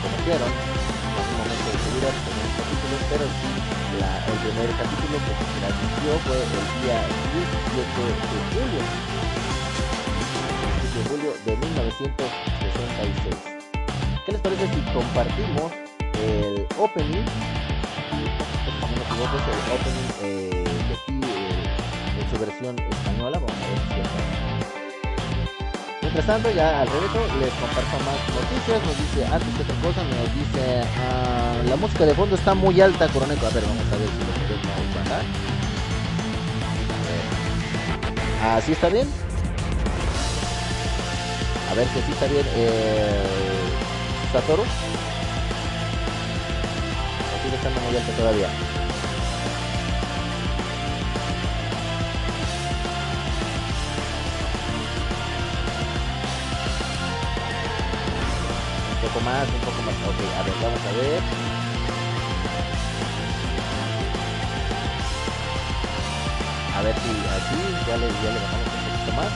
[0.04, 3.50] conocieron en algún momento de su vida capítulos pero sí
[4.00, 6.50] la, el primer capítulo que se transmitió fue el
[6.82, 8.82] día 17 de julio.
[10.92, 13.32] de julio de 1966
[14.26, 15.72] ¿qué les parece si compartimos
[16.20, 17.24] el opening
[18.12, 20.43] si no me equivoco es el opening eh,
[22.38, 24.34] versión española vamos a ver si es
[26.02, 28.78] Mientras tanto, ya al regreso les comparto más noticias.
[28.86, 32.80] Nos dice, antes que otra cosa, nos dice, ah, la música de fondo está muy
[32.80, 33.46] alta, Coroneco.
[33.46, 35.24] A ver, vamos a ver si lo podemos bajar.
[38.44, 39.08] ¿Así está bien?
[41.70, 42.46] A ver si así está bien.
[42.54, 43.24] Eh,
[44.32, 44.62] Satoru.
[47.34, 48.83] Así está muy alta todavía.
[59.14, 59.94] Poco más, un poco más.
[60.10, 61.22] Ok, a ver, vamos a ver.
[66.76, 69.30] A ver si aquí ya le, ya bajamos un poquito más.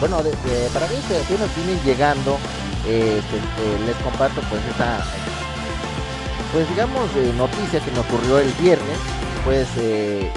[0.00, 0.32] Bueno, de,
[0.72, 2.38] para mí que apenas vienen llegando,
[2.86, 5.04] eh, este, eh, les comparto pues esta,
[6.52, 8.98] pues digamos, eh, noticia que me ocurrió el viernes.
[9.44, 10.32] Pues, eh,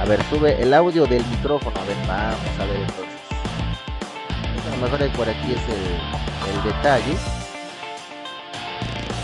[0.00, 1.78] a ver, sube el audio del micrófono.
[1.80, 3.12] A ver, vamos a ver entonces
[4.66, 7.16] a lo mejor por aquí es el, el detalle.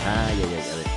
[0.05, 0.87] Ay, ay, ay, a ver.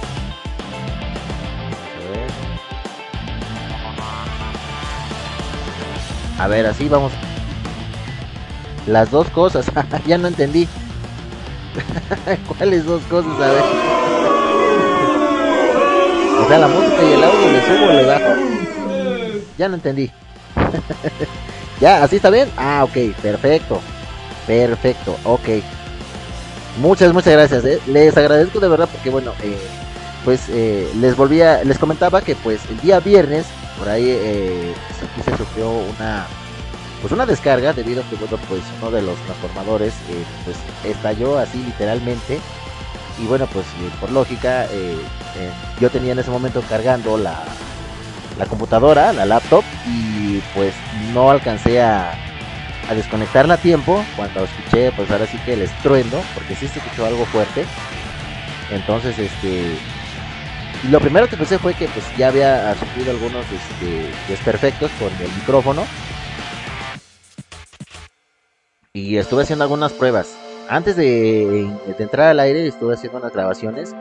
[6.39, 7.13] A ver, así vamos.
[8.87, 9.67] Las dos cosas,
[10.07, 10.69] ya no entendí.
[12.59, 13.33] ¿Cuáles dos cosas?
[13.41, 13.63] A ver.
[16.41, 18.35] O sea, la música y el audio le subo o le bajo.
[19.57, 20.11] Ya no entendí.
[21.81, 22.03] ¿Ya?
[22.03, 22.51] ¿Así está bien?
[22.57, 23.81] Ah, ok, perfecto.
[24.47, 25.49] Perfecto, ok.
[26.79, 27.65] Muchas, muchas gracias.
[27.65, 27.81] ¿eh?
[27.87, 29.57] Les agradezco de verdad porque bueno, eh,
[30.25, 33.47] pues eh, les volvía, les comentaba que pues el día viernes
[33.79, 36.27] por ahí eh, aquí se sufrió una
[37.01, 41.39] pues una descarga debido a que bueno pues uno de los transformadores eh, pues estalló
[41.39, 42.39] así literalmente
[43.21, 43.67] y bueno pues
[44.01, 44.67] por lógica
[45.81, 47.43] yo tenía en ese momento cargando la
[48.39, 50.73] la computadora, la laptop y pues
[51.13, 52.15] no alcancé a
[52.89, 56.79] a desconectarla a tiempo cuando escuché pues ahora sí que el estruendo porque sí se
[56.79, 57.65] escuchó algo fuerte.
[58.71, 59.77] Entonces este
[60.91, 65.33] lo primero que pensé fue que pues ya había sufrido algunos este, desperfectos con el
[65.35, 65.85] micrófono.
[68.93, 70.37] Y estuve haciendo algunas pruebas.
[70.69, 73.95] Antes de, entrar al aire estuve haciendo unas grabaciones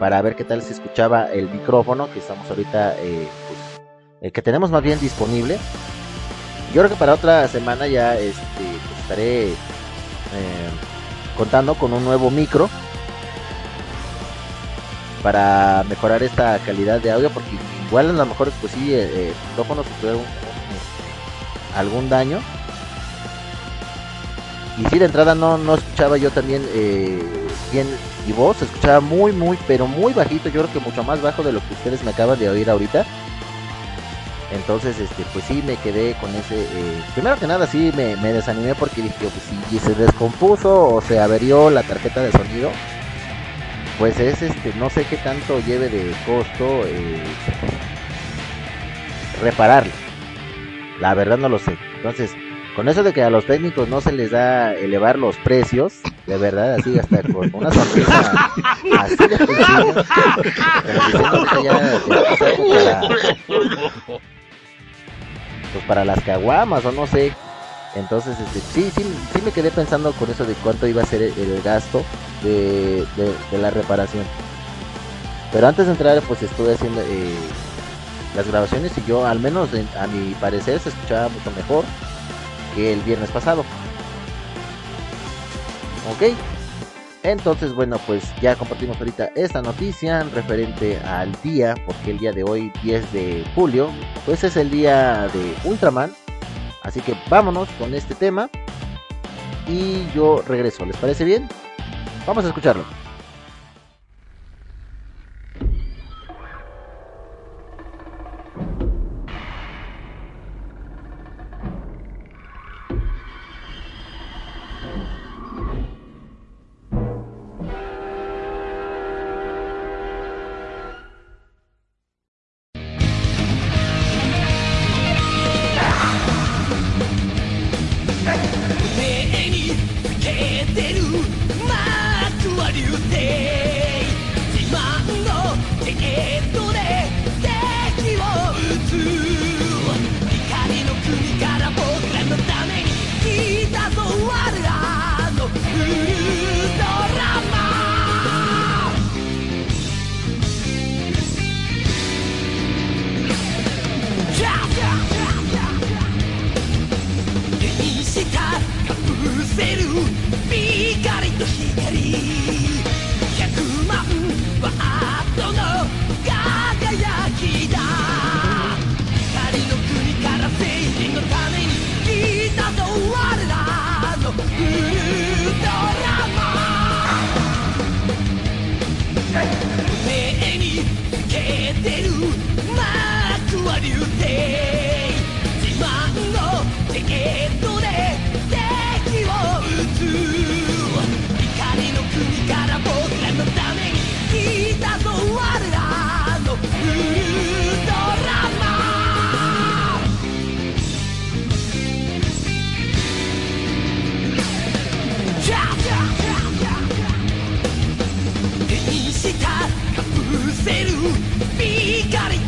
[0.00, 3.80] para ver qué tal se escuchaba el micrófono que estamos ahorita eh, pues,
[4.20, 5.58] el que tenemos más bien disponible
[6.74, 9.54] yo creo que para otra semana ya este, pues estaré eh,
[11.38, 12.68] contando con un nuevo micro
[15.22, 17.50] para mejorar esta calidad de audio porque
[17.86, 20.18] igual a lo mejor pues sí eh, el micrófono sufrió
[21.76, 22.40] algún daño.
[24.76, 27.22] Y si de entrada no, no escuchaba yo también eh,
[27.70, 27.86] bien
[28.26, 31.52] mi voz, escuchaba muy muy pero muy bajito, yo creo que mucho más bajo de
[31.52, 33.06] lo que ustedes me acaban de oír ahorita
[34.54, 36.62] entonces, este, pues sí me quedé con ese.
[36.62, 39.32] Eh, primero que nada, sí me, me, desanimé porque dije, pues
[39.68, 42.70] si se descompuso o se averió la tarjeta de sonido,
[43.98, 47.22] pues es este, no sé qué tanto lleve de costo eh,
[49.42, 49.92] repararlo.
[51.00, 51.76] La verdad no lo sé.
[51.96, 52.30] Entonces,
[52.76, 55.94] con eso de que a los técnicos no se les da elevar los precios,
[56.26, 58.52] de verdad, así hasta con una sonrisa
[58.98, 59.94] así de pequeña,
[61.06, 62.00] diciendo que ya
[65.74, 67.32] pues para las caguamas o no sé.
[67.94, 71.22] Entonces, este, sí, sí, sí me quedé pensando con eso de cuánto iba a ser
[71.22, 72.02] el, gasto
[72.42, 73.04] de,
[73.50, 74.24] de, la reparación.
[75.52, 77.34] Pero antes de entrar, pues estuve haciendo eh,
[78.34, 81.84] las grabaciones y yo, al menos en, a mi parecer, se escuchaba mucho mejor
[82.74, 83.60] que el viernes pasado.
[86.10, 86.34] Ok.
[87.24, 92.44] Entonces, bueno, pues ya compartimos ahorita esta noticia referente al día, porque el día de
[92.44, 93.90] hoy, 10 de julio,
[94.26, 96.14] pues es el día de Ultraman.
[96.82, 98.50] Así que vámonos con este tema.
[99.66, 101.48] Y yo regreso, ¿les parece bien?
[102.26, 102.84] Vamos a escucharlo.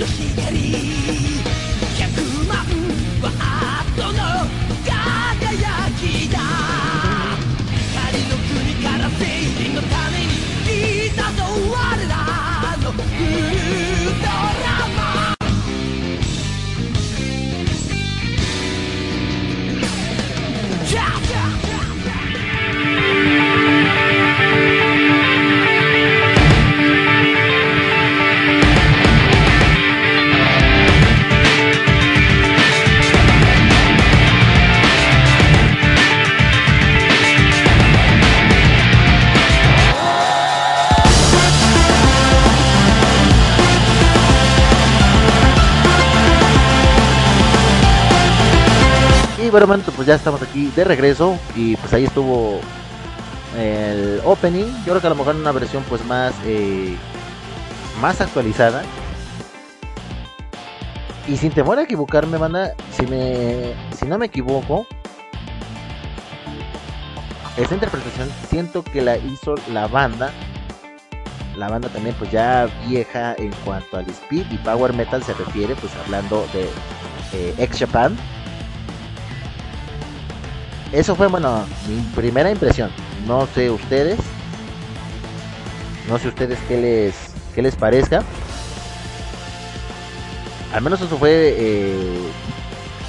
[0.07, 0.46] the.
[49.57, 52.61] Bueno, momento pues ya estamos aquí de regreso y pues ahí estuvo
[53.57, 54.67] el opening.
[54.85, 56.95] Yo creo que a lo mejor en una versión pues más eh,
[58.03, 58.83] más actualizada.
[61.27, 64.87] Y sin temor a equivocarme, banda, si me si no me equivoco,
[67.57, 70.33] esta interpretación siento que la hizo la banda.
[71.57, 75.75] La banda también pues ya vieja en cuanto al speed y power metal se refiere,
[75.77, 76.69] pues hablando de
[77.33, 78.19] eh, Ex Japan.
[80.93, 82.91] Eso fue bueno, mi primera impresión.
[83.27, 84.19] No sé ustedes.
[86.09, 87.15] No sé ustedes qué les
[87.55, 88.23] qué les parezca.
[90.73, 92.19] Al menos eso fue eh,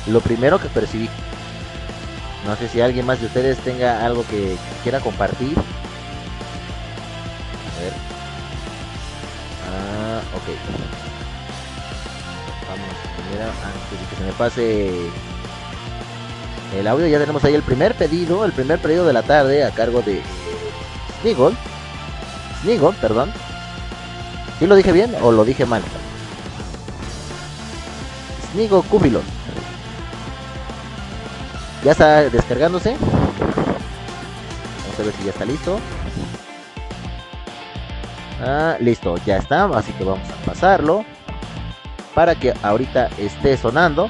[0.08, 1.10] lo primero que percibí.
[2.46, 5.58] No sé si alguien más de ustedes tenga algo que quiera compartir.
[5.58, 5.62] A
[7.82, 7.94] ver.
[9.70, 10.48] Ah, ok.
[12.70, 15.10] Vamos, primero, antes de que se me pase
[16.76, 19.72] el audio, ya tenemos ahí el primer pedido, el primer pedido de la tarde a
[19.72, 20.22] cargo de
[21.22, 21.56] Snigol.
[22.62, 23.32] Snigol, perdón.
[24.60, 25.84] ¿Sí lo dije bien o lo dije mal?
[28.52, 29.22] Snigo Cubilon.
[31.84, 32.98] Ya está descargándose.
[33.00, 35.80] Vamos a ver si ya está listo.
[38.42, 39.66] Ah, listo, ya está.
[39.66, 41.06] Así que vamos a pasarlo.
[42.16, 44.10] Para que ahorita esté sonando.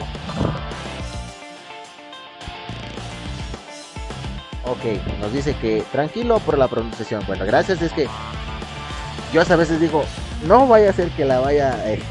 [4.67, 4.83] Ok,
[5.21, 7.23] nos dice que tranquilo por la pronunciación.
[7.25, 7.81] Bueno, gracias.
[7.81, 8.07] Es que
[9.31, 10.03] yo a veces digo,
[10.45, 12.01] no vaya a ser que la vaya eh,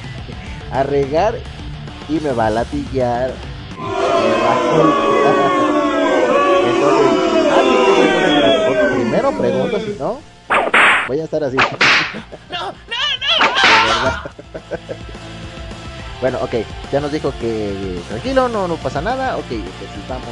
[0.73, 1.35] a regar
[2.09, 3.31] y me va a latillar.
[3.79, 4.57] Me va a.
[6.67, 7.11] Entonces,
[8.75, 10.21] que primero pregunto si no,
[11.07, 11.57] voy a estar así.
[12.51, 14.21] No, no, no.
[16.23, 16.55] bueno, ok,
[16.91, 19.37] ya nos dijo que tranquilo, no, no pasa nada.
[19.37, 20.25] Ok, entonces vamos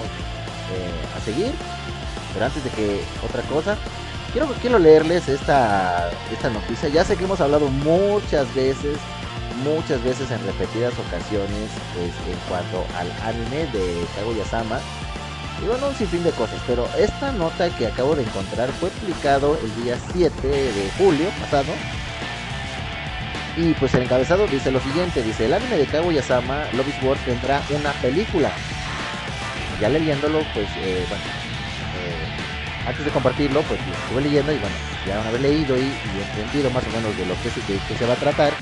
[0.72, 1.52] eh, a seguir.
[2.34, 3.76] Pero antes de que otra cosa,
[4.32, 6.88] quiero, quiero leerles esta, esta noticia.
[6.88, 8.98] Ya sé que hemos hablado muchas veces,
[9.62, 14.80] muchas veces en repetidas ocasiones, pues en cuanto al anime de Kaguya-sama.
[15.62, 19.56] Y bueno, un sinfín de cosas, pero esta nota que acabo de encontrar fue publicado
[19.62, 21.72] el día 7 de julio pasado.
[23.56, 27.16] Y pues el encabezado dice lo siguiente, dice, el anime de Kaguya-sama, Love is War,
[27.18, 28.50] tendrá una película.
[29.80, 31.06] Ya leyéndolo, pues, eh,
[32.84, 35.98] antes de compartirlo, pues lo estuve leyendo y bueno, ya van a haber leído y,
[36.20, 38.54] entendido más o menos de lo que, se- va a tratar.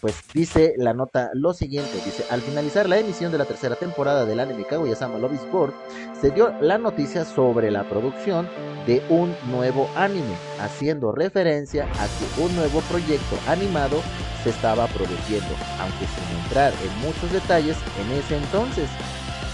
[0.00, 4.26] Pues dice la nota lo siguiente, dice, al finalizar la emisión de la tercera temporada
[4.26, 5.72] del anime Kaguya-sama Love War,
[6.20, 8.46] se dio la noticia sobre la producción
[8.86, 14.02] de un nuevo anime, haciendo referencia a que un nuevo proyecto animado
[14.42, 18.88] se estaba produciendo, aunque sin entrar en muchos detalles en ese entonces.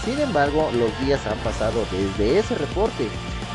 [0.03, 3.07] Sin embargo, los días han pasado desde ese reporte.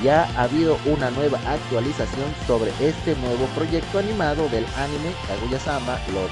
[0.02, 6.30] Ya ha habido una nueva actualización sobre este nuevo proyecto animado del anime Kaguya-sama Love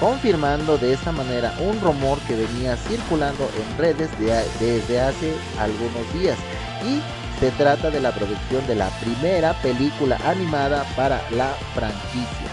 [0.00, 6.10] confirmando de esta manera un rumor que venía circulando en redes de- desde hace algunos
[6.14, 6.38] días
[6.82, 7.02] y
[7.38, 12.48] se trata de la producción de la primera película animada para la franquicia.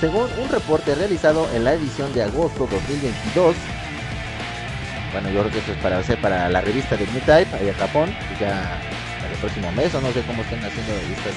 [0.00, 3.56] Según un reporte realizado en la edición de agosto 2022,
[5.12, 7.70] bueno, yo creo que eso es para hacer para la revista de New Type, allá
[7.70, 8.78] en Japón, ya
[9.20, 11.34] para el próximo mes, o no sé cómo estén haciendo estas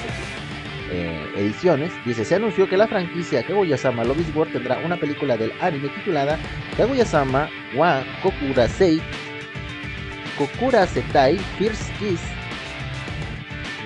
[0.92, 1.92] eh, ediciones.
[2.06, 6.38] Dice, se anunció que la franquicia Kaguya-sama is War tendrá una película del anime titulada
[6.76, 9.02] Kaguya-sama wa Kokurasei
[10.38, 12.20] Kokura Setai First Kiss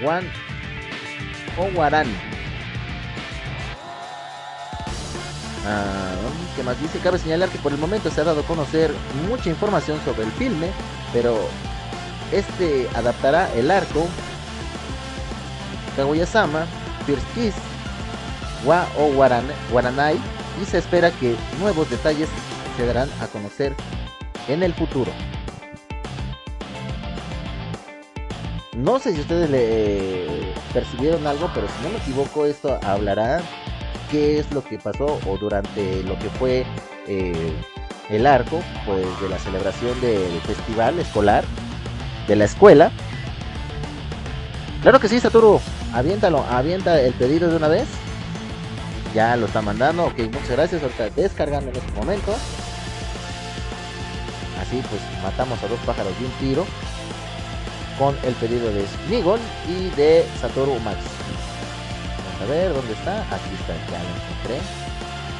[0.03, 0.27] One
[1.57, 2.34] Owarani.
[5.67, 6.11] Ah,
[6.55, 6.99] ¿Qué más dice?
[6.99, 8.93] Cabe señalar que por el momento se ha dado a conocer
[9.27, 10.69] mucha información sobre el filme,
[11.11, 11.35] pero
[12.31, 14.07] este adaptará el arco
[15.95, 16.65] Kaguya-sama,
[17.05, 17.53] First Kiss,
[18.65, 20.17] Wa o Waran- Waranai
[20.61, 22.29] y se espera que nuevos detalles
[22.77, 23.73] se darán a conocer
[24.47, 25.11] en el futuro.
[28.75, 33.41] No sé si ustedes le percibieron algo, pero si no me equivoco, esto hablará
[34.11, 36.65] qué es lo que pasó o durante lo que fue
[37.07, 37.53] eh,
[38.09, 41.43] el arco, pues de la celebración del festival escolar
[42.27, 42.91] de la escuela.
[44.81, 45.61] Claro que sí, Saturo,
[45.93, 47.87] aviéntalo, avienta el pedido de una vez.
[49.13, 52.35] Ya lo está mandando, ok, muchas gracias, ahorita descargando en este momento.
[54.61, 56.65] Así pues matamos a dos pájaros de un tiro
[57.97, 60.99] con el pedido de Smigon y de Satoru Max.
[62.41, 63.21] A ver dónde está.
[63.23, 64.59] Aquí está, ya lo encontré.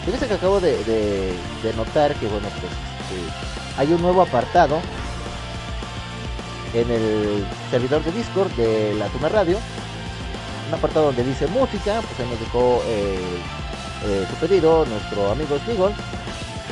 [0.06, 4.80] Fíjense que acabo de, de- notar que, bueno, pues este, hay un nuevo apartado
[6.74, 9.58] en el servidor de Discord de la Tuna Radio.
[10.68, 13.20] Un apartado donde dice música, pues ahí nos dejó eh,
[14.06, 15.94] eh, su pedido nuestro amigo Smigol.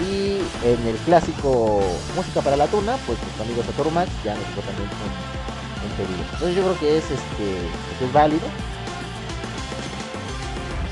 [0.01, 1.81] Y en el clásico
[2.15, 3.91] Música para la Tuna, pues nuestro amigo Satoru
[4.23, 6.23] ya nos dejó también un, un pedido.
[6.33, 7.69] Entonces yo creo que es este
[7.99, 8.47] pues es válido.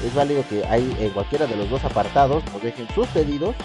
[0.05, 3.55] Es válido que hay en cualquiera de los dos apartados nos dejen sus pedidos.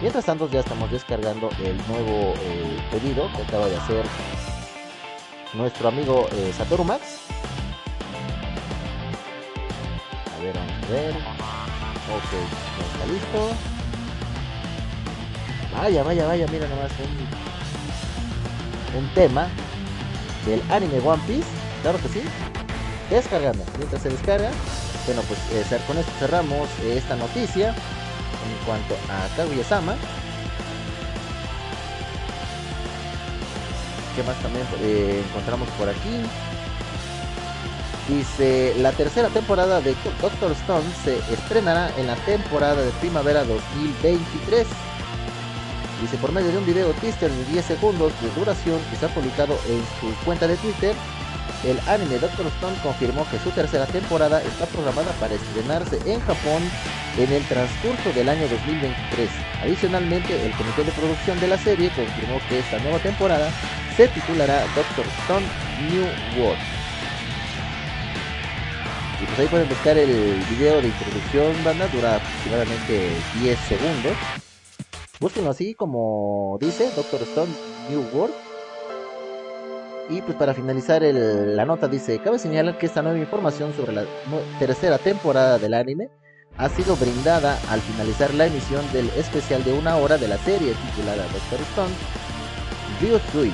[0.00, 4.04] Mientras tanto ya estamos descargando el nuevo eh, pedido que acaba de hacer
[5.54, 7.02] nuestro amigo eh, Satoru Max.
[10.36, 11.10] A ver, vamos a ver.
[11.10, 12.30] Ok,
[12.78, 13.50] ya está listo.
[15.76, 16.90] Vaya, vaya, vaya, mira nomás
[18.94, 19.48] un, un tema
[20.46, 21.48] del anime One Piece.
[21.82, 22.22] Claro que sí.
[23.10, 23.64] Descargando.
[23.78, 24.50] Mientras se descarga.
[25.08, 29.96] Bueno, pues eh, con esto cerramos esta noticia en cuanto a Kaguya-sama.
[34.14, 36.20] ¿Qué más también eh, encontramos por aquí?
[38.06, 44.66] Dice, la tercera temporada de Doctor Stone se estrenará en la temporada de primavera 2023.
[46.02, 49.08] Dice, por medio de un video teaser de 10 segundos de duración que se ha
[49.08, 50.94] publicado en su cuenta de Twitter,
[51.64, 56.62] el anime Doctor Stone confirmó que su tercera temporada está programada para estrenarse en Japón
[57.18, 59.28] en el transcurso del año 2023.
[59.62, 63.50] Adicionalmente, el comité de producción de la serie confirmó que esta nueva temporada
[63.96, 65.46] se titulará Doctor Stone
[65.90, 66.04] New
[66.40, 66.62] World.
[69.20, 73.10] Y pues ahí pueden buscar el video de introducción, banda, dura aproximadamente
[73.40, 74.16] 10 segundos.
[75.18, 77.52] Búsquenlo así como dice Doctor Stone
[77.90, 78.47] New World.
[80.08, 84.06] Y pues para finalizar la nota dice, cabe señalar que esta nueva información sobre la
[84.58, 86.08] tercera temporada del anime
[86.56, 90.74] ha sido brindada al finalizar la emisión del especial de una hora de la serie
[90.74, 91.94] titulada Doctor Stone
[93.00, 93.52] Ryusui.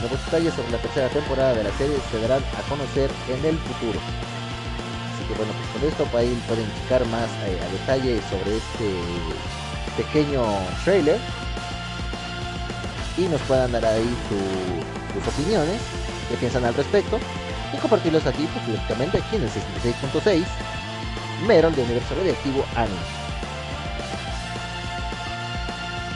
[0.00, 3.56] Nuevos detalles sobre la tercera temporada de la serie se darán a conocer en el
[3.58, 4.00] futuro.
[5.14, 8.90] Así que bueno, pues con esto ahí pueden checar más eh, a detalle sobre este
[9.96, 10.42] pequeño
[10.84, 11.18] trailer
[13.16, 15.80] y nos puedan dar ahí su- sus opiniones,
[16.28, 17.18] qué piensan al respecto
[17.72, 20.44] y compartirlos aquí, pues lógicamente aquí en el 66.6
[21.46, 23.24] Merol de Universo Radioactivo Anime.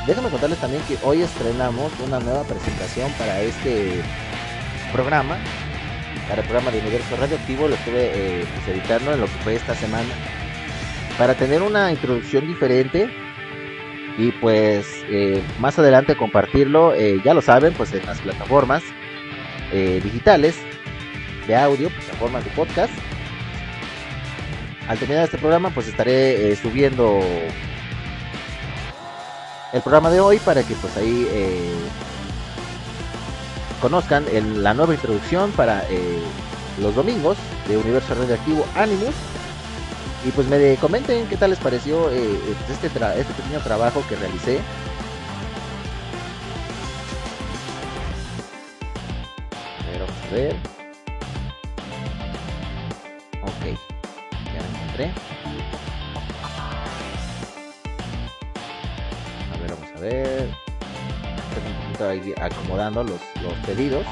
[0.07, 4.03] Déjame contarles también que hoy estrenamos una nueva presentación para este
[4.93, 5.37] programa,
[6.29, 9.57] para el programa de Universo Radioactivo, lo estuve eh, pues, editando en lo que fue
[9.57, 10.09] esta semana,
[11.19, 13.11] para tener una introducción diferente
[14.19, 18.82] y pues eh, más adelante compartirlo, eh, ya lo saben, pues en las plataformas
[19.73, 20.57] eh, digitales
[21.47, 22.93] de audio, plataformas de podcast.
[24.89, 27.20] Al terminar este programa, pues estaré subiendo
[29.73, 31.28] el programa de hoy para que pues ahí
[33.82, 34.24] conozcan
[34.62, 35.85] la nueva introducción para
[36.81, 37.36] los domingos
[37.69, 39.15] de Universo Radioactivo Animus
[40.24, 42.86] y pues me comenten qué tal les pareció eh, eh, pues, este,
[43.20, 44.61] este pequeño trabajo que realicé.
[49.99, 50.57] Vamos a ver.
[53.43, 53.65] Ok,
[54.55, 55.05] ya lo encontré.
[59.53, 60.55] A ver, vamos a ver.
[62.40, 64.05] Acomodando los, los pedidos.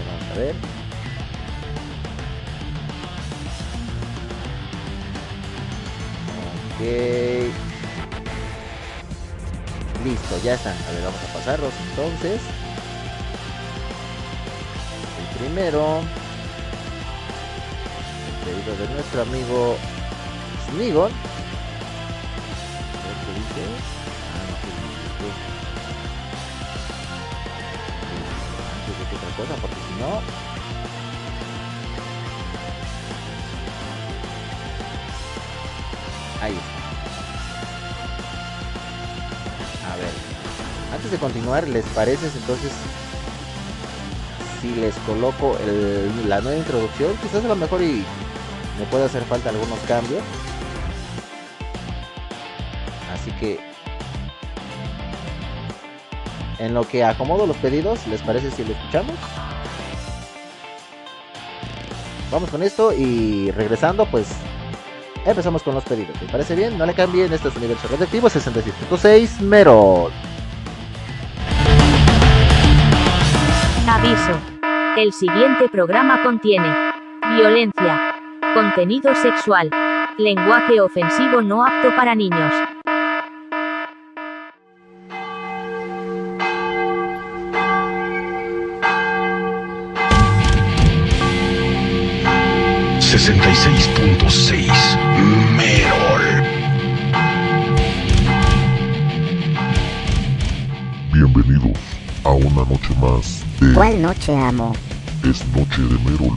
[0.00, 0.73] Vamos a ver.
[10.04, 10.76] Listo, ya están.
[10.86, 12.40] A ver, vamos a pasarlos entonces.
[15.18, 16.00] El primero.
[18.28, 19.76] El pedido de nuestro amigo
[20.68, 21.10] Smigon.
[21.10, 21.14] A
[23.06, 23.64] ver qué dice.
[24.34, 24.60] Ah,
[28.76, 30.53] Antes de que otra cosa, porque si no.
[36.44, 36.84] Ahí está.
[39.92, 40.12] A ver.
[40.94, 42.70] Antes de continuar, ¿les parece entonces
[44.60, 47.12] si les coloco el- la nueva introducción?
[47.22, 48.04] Quizás a lo mejor y
[48.78, 50.22] me puede hacer falta algunos cambios.
[53.14, 53.58] Así que
[56.58, 59.14] en lo que acomodo los pedidos, ¿les parece si lo escuchamos?
[62.30, 64.26] Vamos con esto y regresando, pues
[65.24, 66.20] empezamos con los pedidos.
[66.20, 66.76] ¿Les parece bien?
[66.78, 70.10] No le cambien, este es Universo Radioactivo 66.6 Mero.
[73.88, 74.38] Aviso.
[74.96, 76.68] El siguiente programa contiene
[77.36, 78.14] violencia,
[78.54, 79.70] contenido sexual,
[80.18, 82.52] lenguaje ofensivo no apto para niños.
[93.14, 94.66] 66.6
[95.56, 96.22] Merol.
[101.12, 101.78] Bienvenidos
[102.24, 104.72] a una noche más de ¿Cuál noche, amo?
[105.22, 106.36] Es Noche de Merol.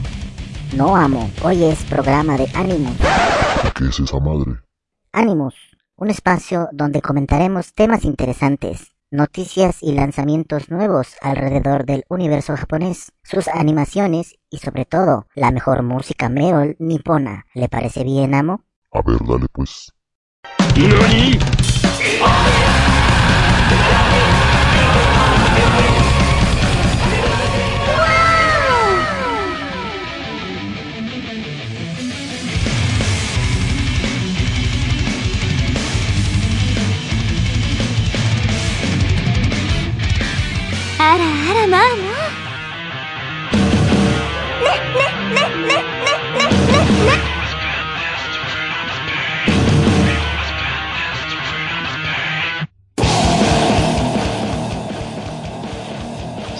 [0.76, 1.28] No, amo.
[1.42, 2.96] Hoy es programa de Animus.
[3.74, 4.60] ¿Qué es esa madre?
[5.12, 5.56] Animus,
[5.96, 13.48] un espacio donde comentaremos temas interesantes, noticias y lanzamientos nuevos alrededor del universo japonés, sus
[13.48, 17.46] animaciones y sobre todo la mejor música Merol nipona.
[17.54, 18.64] ¿Le parece bien, amo?
[18.92, 19.92] A ver, dale pues.
[20.76, 21.38] ¿Nani?
[41.57, 42.23] らあらまあまあ
[44.63, 47.33] ねねねねねねねね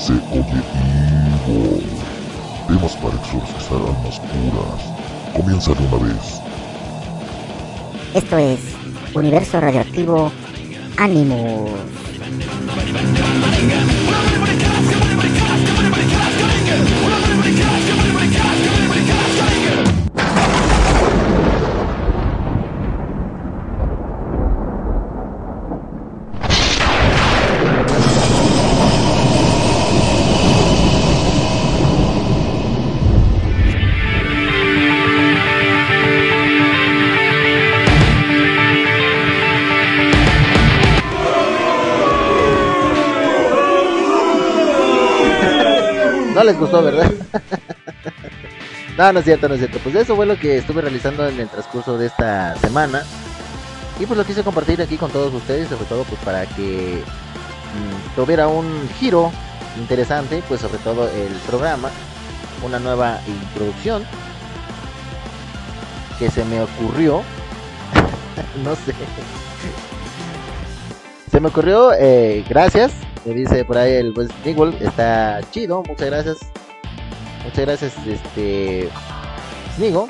[0.03, 0.61] Se oye
[1.47, 1.84] Evil.
[2.67, 4.81] Temas para exorcizar almas puras.
[5.34, 6.41] Comienza de una vez.
[8.13, 8.59] Esto es
[9.13, 10.31] Universo Radioactivo
[10.97, 11.71] Animus.
[46.59, 47.10] Gustó, ¿verdad?
[48.98, 49.78] no, no es cierto, no es cierto.
[49.82, 53.02] Pues eso fue lo que estuve realizando en el transcurso de esta semana.
[54.01, 58.14] Y pues lo quise compartir aquí con todos ustedes, sobre todo pues para que mm,
[58.14, 59.32] tuviera un giro
[59.76, 61.90] interesante, pues sobre todo el programa,
[62.64, 64.05] una nueva introducción
[66.18, 67.22] que se me ocurrió,
[68.64, 68.94] no sé,
[71.30, 72.93] se me ocurrió, eh, gracias,
[73.28, 76.38] me dice por ahí el buen Nigel, está chido, muchas gracias,
[77.44, 78.88] muchas gracias, este,
[79.76, 80.09] Snigo.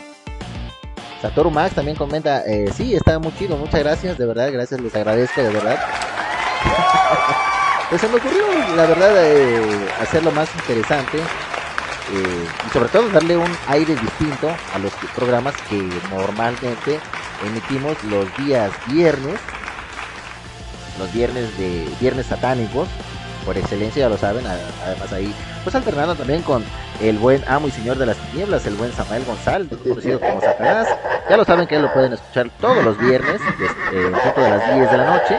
[1.21, 4.95] Satoru Max también comenta, eh, sí, está muy chido, muchas gracias, de verdad, gracias, les
[4.95, 5.79] agradezco, de verdad.
[7.91, 8.45] pues se me ocurrió,
[8.77, 14.79] la verdad, eh, hacerlo más interesante eh, y sobre todo darle un aire distinto a
[14.79, 17.01] los programas que normalmente
[17.45, 19.41] emitimos los días viernes,
[20.99, 22.89] los viernes de viernes satánicos,
[23.45, 25.33] por excelencia ya lo saben, además ahí
[25.65, 26.65] pues alternando también con
[27.01, 30.89] el buen amo y señor de las tinieblas, el buen Samael González, conocido como Satanás,
[31.29, 34.75] ya lo saben que lo pueden escuchar todos los viernes, desde en punto de las
[34.75, 35.39] 10 de la noche,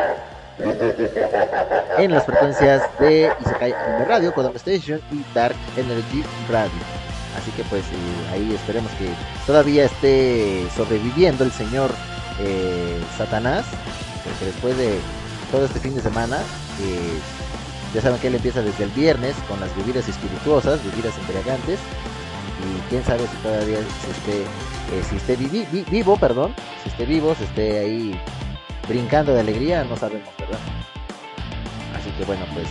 [1.98, 6.72] en las frecuencias de Isekai Anime Radio, Kodama Station y Dark Energy Radio.
[7.38, 9.10] Así que pues eh, ahí esperemos que
[9.46, 11.92] todavía esté sobreviviendo el señor
[12.40, 13.66] eh, Satanás,
[14.24, 15.00] porque después de
[15.52, 16.38] todo este fin de semana,
[16.82, 17.20] eh,
[17.94, 21.80] ya saben que él empieza desde el viernes con las bebidas espirituosas, bebidas embriagantes,
[22.60, 25.36] y quién sabe si todavía se esté, eh, si esté
[25.90, 26.54] vivo, perdón,
[26.84, 28.22] si esté vivo, si esté ahí
[28.88, 30.60] brincando de alegría, no sabemos, ¿verdad?
[31.96, 32.68] Así que bueno, pues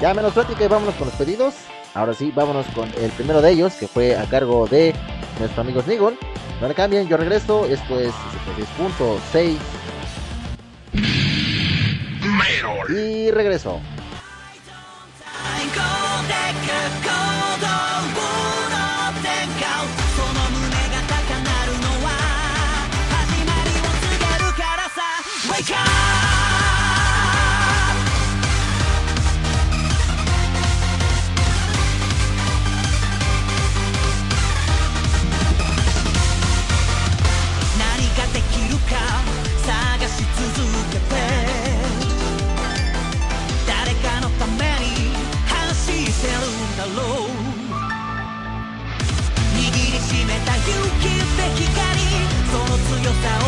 [0.00, 1.54] ya menos plática y vámonos con los pedidos.
[1.94, 4.94] Ahora sí, vámonos con el primero de ellos, que fue a cargo de
[5.38, 6.18] nuestro amigo Snigol.
[6.60, 7.64] No le cambien, yo regreso.
[7.66, 8.12] Esto es
[12.38, 12.90] 66.6.
[12.90, 13.80] Y regreso.
[53.00, 53.47] 強さを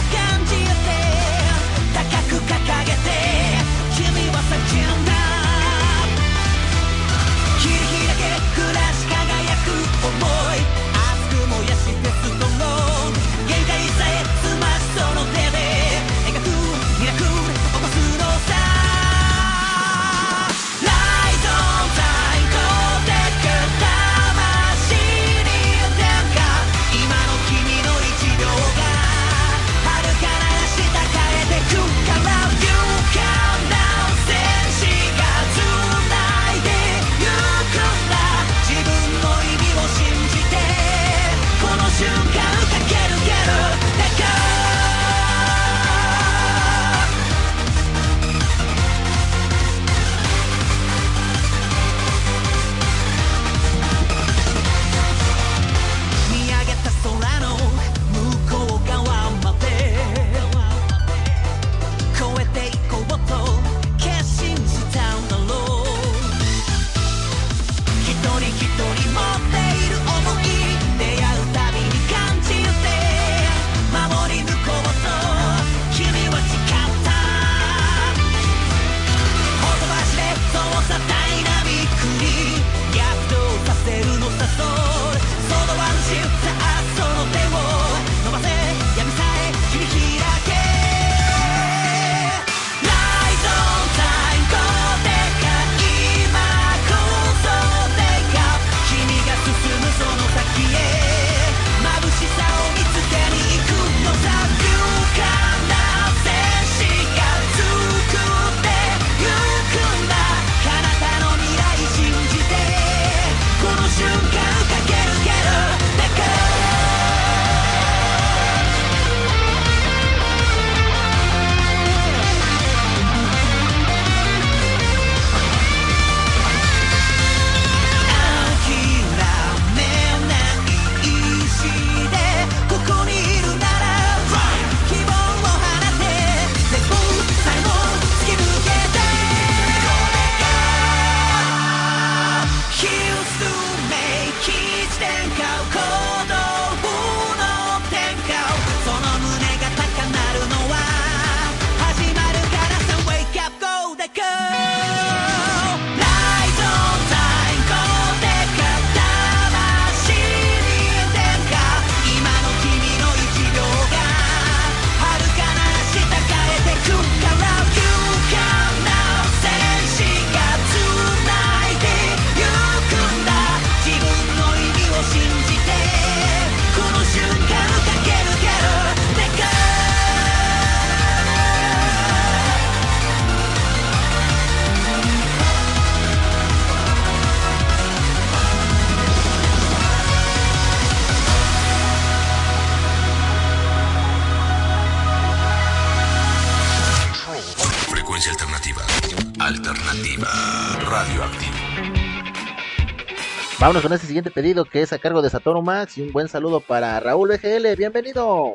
[203.70, 206.26] Vámonos con este siguiente pedido que es a cargo de Satoru Max y un buen
[206.26, 208.54] saludo para Raúl BGL, bienvenido.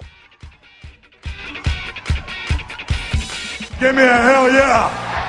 [3.80, 5.25] A hell yeah.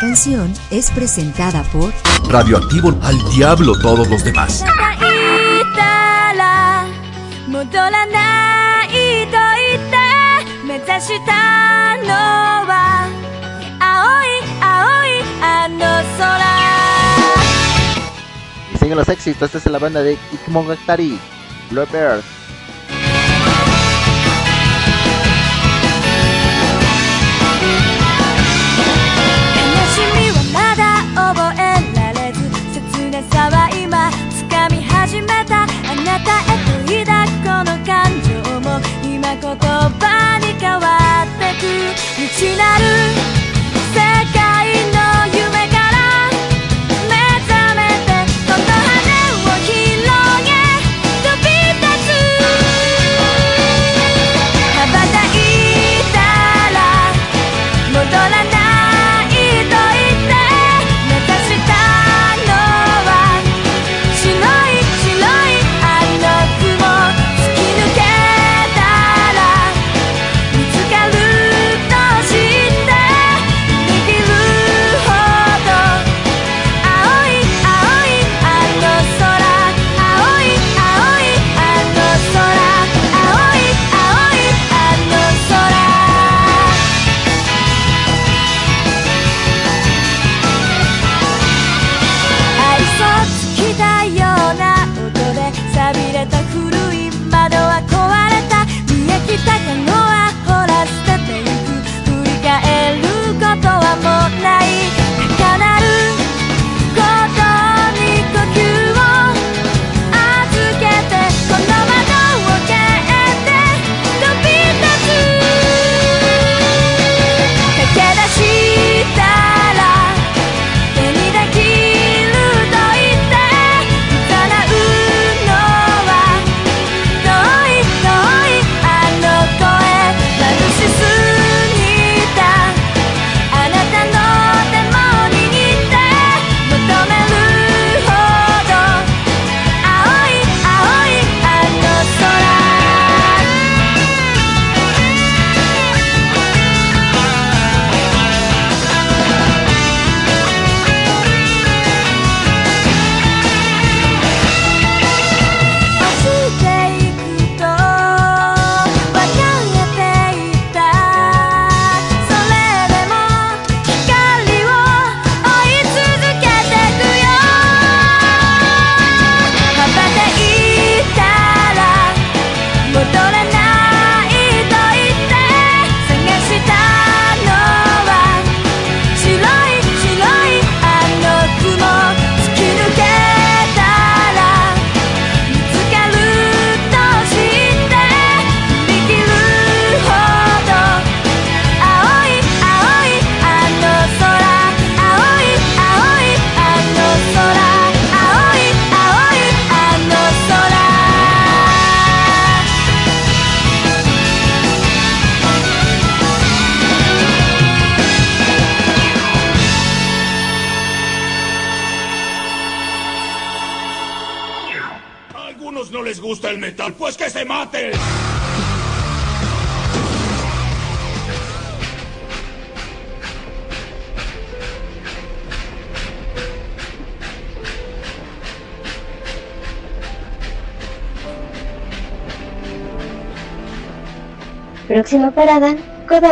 [0.00, 1.92] canción es presentada por
[2.26, 4.64] Radioactivo al diablo todos los demás.
[18.80, 21.20] Siguen los éxitos, esta es la banda de Ikimongatari,
[21.70, 22.39] Blue Bears.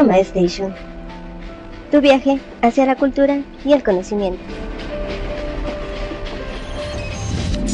[0.09, 0.75] Tacoma Station.
[1.91, 4.43] Tu viaje hacia la cultura y el conocimiento.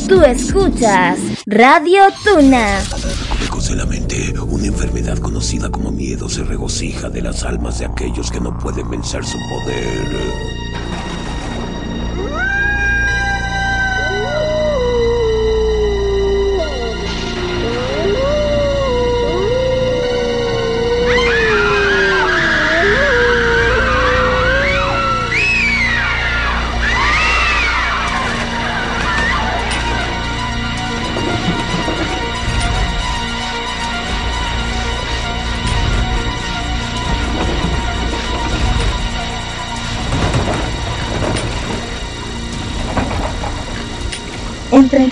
[0.09, 2.81] Tú escuchas Radio Tuna.
[3.41, 7.87] Lejos de la mente, una enfermedad conocida como miedo se regocija de las almas de
[7.87, 10.54] aquellos que no pueden vencer su poder.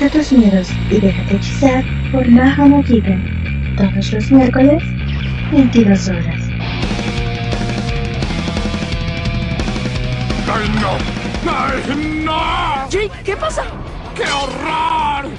[0.03, 2.65] Quita tus miedos y déjate hechizar por Majo
[3.77, 4.83] todos los miércoles,
[5.53, 6.43] 22 horas.
[10.53, 10.99] ¡Ay, no!
[11.49, 12.89] ¡Ay, no!
[12.91, 13.09] ¿Qué?
[13.23, 13.63] ¿Qué pasa?
[14.17, 15.31] ¡Qué horror!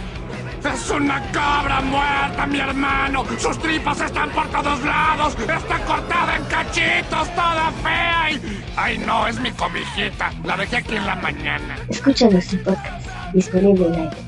[0.74, 3.26] ¡Es una cabra muerta, mi hermano!
[3.38, 5.36] ¡Sus tripas están por todos lados!
[5.42, 8.32] ¡Está cortada en cachitos, toda fea!
[8.32, 8.64] Y...
[8.78, 9.28] ¡Ay, no!
[9.28, 10.32] Es mi comijita.
[10.46, 11.76] La dejé aquí en la mañana.
[11.90, 14.23] Escúchanos en podcast, disponible en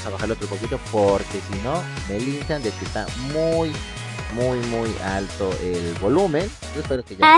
[0.00, 3.70] Vamos a bajarle otro poquito porque si no me linchan de que está muy,
[4.32, 6.50] muy, muy alto el volumen.
[6.74, 7.36] Yo espero que ya.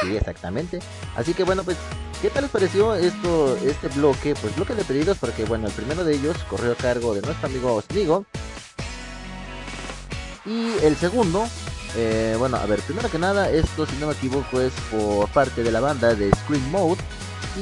[0.00, 0.78] Sí, exactamente.
[1.14, 1.76] Así que bueno, pues,
[2.22, 4.34] ¿qué tal les pareció esto, este bloque?
[4.40, 7.46] Pues bloque de pedidos porque bueno, el primero de ellos corrió a cargo de nuestro
[7.48, 8.24] amigo Snigo.
[10.46, 11.46] Y el segundo,
[11.96, 15.62] eh, bueno, a ver, primero que nada, esto si no me equivoco es por parte
[15.62, 17.00] de la banda de Scream Mode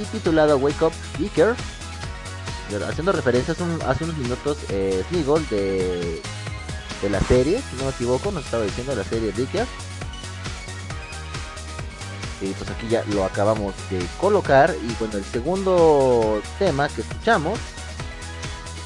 [0.01, 1.57] y titulado Wake Up Geeker.
[2.89, 5.05] Haciendo referencia hace, un- hace unos minutos, eh,
[5.51, 6.23] de,
[7.03, 9.67] de la serie, si no me equivoco, nos estaba diciendo la serie Geeker.
[12.41, 14.75] Y pues aquí ya lo acabamos de colocar.
[14.83, 17.59] Y bueno, el segundo tema que escuchamos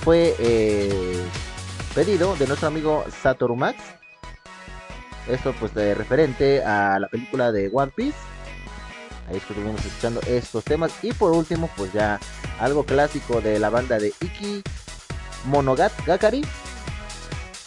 [0.03, 1.23] fue eh,
[1.95, 3.79] pedido de nuestro amigo Satoru Max.
[5.29, 8.19] Esto pues de referente a la película de One Piece.
[9.29, 10.93] Ahí estuvimos escuchando estos temas.
[11.03, 12.21] Y por último, pues ya
[12.61, 14.63] algo clásico de la banda de Iki
[15.47, 16.45] Monogatari.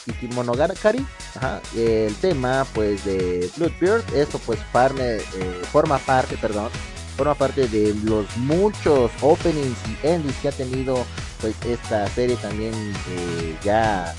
[0.06, 1.06] Iki Monogatari.
[1.36, 1.62] Ajá.
[1.76, 4.04] El tema pues de Bloodbeard.
[4.16, 6.70] Esto pues parne- eh, forma parte, perdón.
[7.18, 11.04] Forma parte de los muchos openings y endings que ha tenido
[11.42, 12.74] pues esta serie también
[13.10, 14.14] eh, ya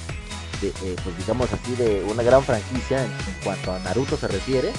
[0.61, 4.27] de, eh, pues digamos así de una gran franquicia en, en cuanto a Naruto se
[4.27, 4.73] refiere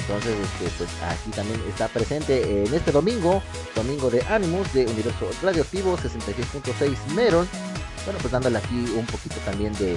[0.00, 3.42] entonces este, pues aquí también está presente en este domingo
[3.74, 7.48] domingo de Animus de Universo Radioactivo 66.6 Meron
[8.04, 9.96] bueno pues dándole aquí un poquito también de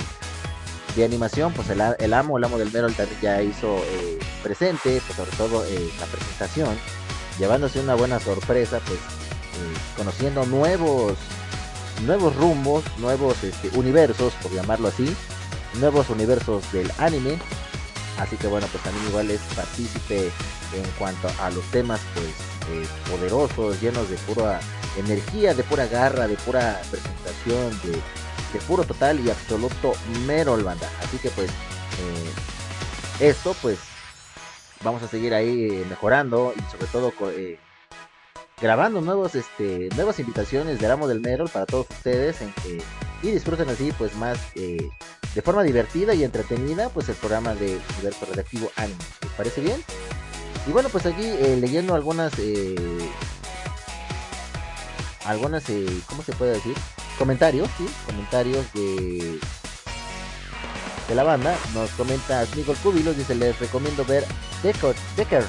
[0.95, 5.02] de animación pues el, el amo el amo del Merol también ya hizo eh, presente
[5.06, 6.76] pues sobre todo eh, la presentación
[7.38, 11.18] llevándose una buena sorpresa pues eh, conociendo nuevos
[12.06, 15.15] nuevos rumbos, nuevos este, universos, por llamarlo así,
[15.80, 17.40] nuevos universos del anime.
[18.18, 20.31] Así que bueno, pues también igual es partícipe
[20.73, 22.27] en cuanto a los temas pues
[22.72, 24.60] eh, poderosos, llenos de pura
[24.98, 27.91] energía, de pura garra, de pura presentación, de,
[28.53, 29.94] de puro total y absoluto
[30.26, 30.89] Merol banda.
[31.03, 33.77] Así que pues eh, esto pues
[34.84, 37.60] vamos a seguir ahí eh, mejorando y sobre todo eh,
[38.61, 42.38] grabando nuevos este nuevas invitaciones del amo del Merol para todos ustedes
[43.23, 44.38] y disfruten así pues más
[45.38, 49.84] de forma divertida y entretenida pues el programa de Universo Redactivo Anime ¿les parece bien?
[50.66, 52.74] y bueno pues aquí eh, leyendo algunas eh,
[55.26, 56.74] algunas eh, ¿cómo se puede decir?
[57.20, 59.40] comentarios sí comentarios de
[61.08, 64.26] de la banda nos comenta Smigol Cubilos dice les recomiendo ver
[64.64, 65.44] Decker, Decker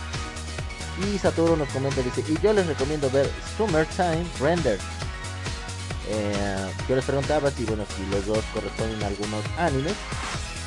[1.00, 4.80] y Saturo nos comenta, dice, y yo les recomiendo ver Summertime Render.
[6.08, 9.94] Eh, yo les preguntaba si, bueno, si los dos corresponden a algunos animes.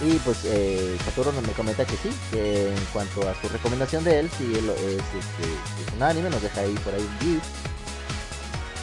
[0.03, 0.97] Y pues eh,
[1.45, 4.95] me comenta que sí, que en cuanto a su recomendación de él, si él es,
[4.95, 5.43] este,
[5.85, 7.43] es un anime, nos deja ahí por ahí un GIF.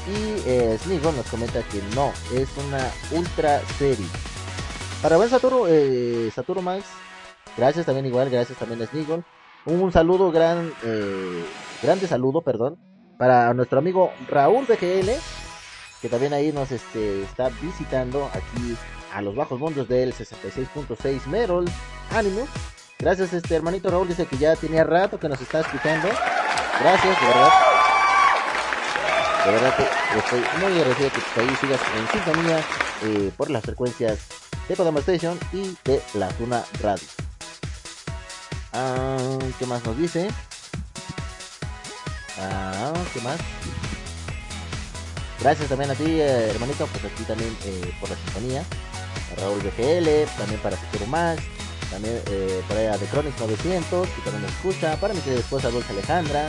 [0.07, 4.07] Y eh, nos comenta que no, es una ultra serie.
[5.03, 6.31] Para ver Saturo, eh,
[6.63, 6.85] Max,
[7.57, 9.25] gracias también igual, gracias también a Snigol.
[9.65, 11.45] Un saludo gran, eh,
[11.83, 12.79] grande saludo, perdón,
[13.19, 15.11] para nuestro amigo Raúl BGL,
[16.01, 18.77] que también ahí nos este, está visitando aquí
[19.13, 21.65] a los bajos mundos del 66.6 Merol
[22.11, 22.49] Animus.
[22.99, 26.09] Gracias, este hermanito Raúl, dice que ya tenía rato que nos está escuchando.
[26.81, 27.53] Gracias, de verdad.
[29.45, 32.61] De verdad que estoy muy agradecido que ahí sigas en sintonía
[33.05, 34.19] eh, por las frecuencias
[34.69, 37.07] de Kodama Station y de la Tuna Radio.
[38.73, 40.29] Ah, ¿Qué más nos dice?
[42.39, 43.39] Ah, ¿qué más?
[45.41, 48.65] Gracias también a ti, eh, hermanito, pues aquí también eh, por la sintonía.
[49.33, 51.43] A Raúl BGL, también para Sekiro Max,
[51.91, 54.97] también eh, por ahí a The Chronics 900, que también nos escucha.
[54.97, 56.49] Para mi querida esposa Dulce Alejandra.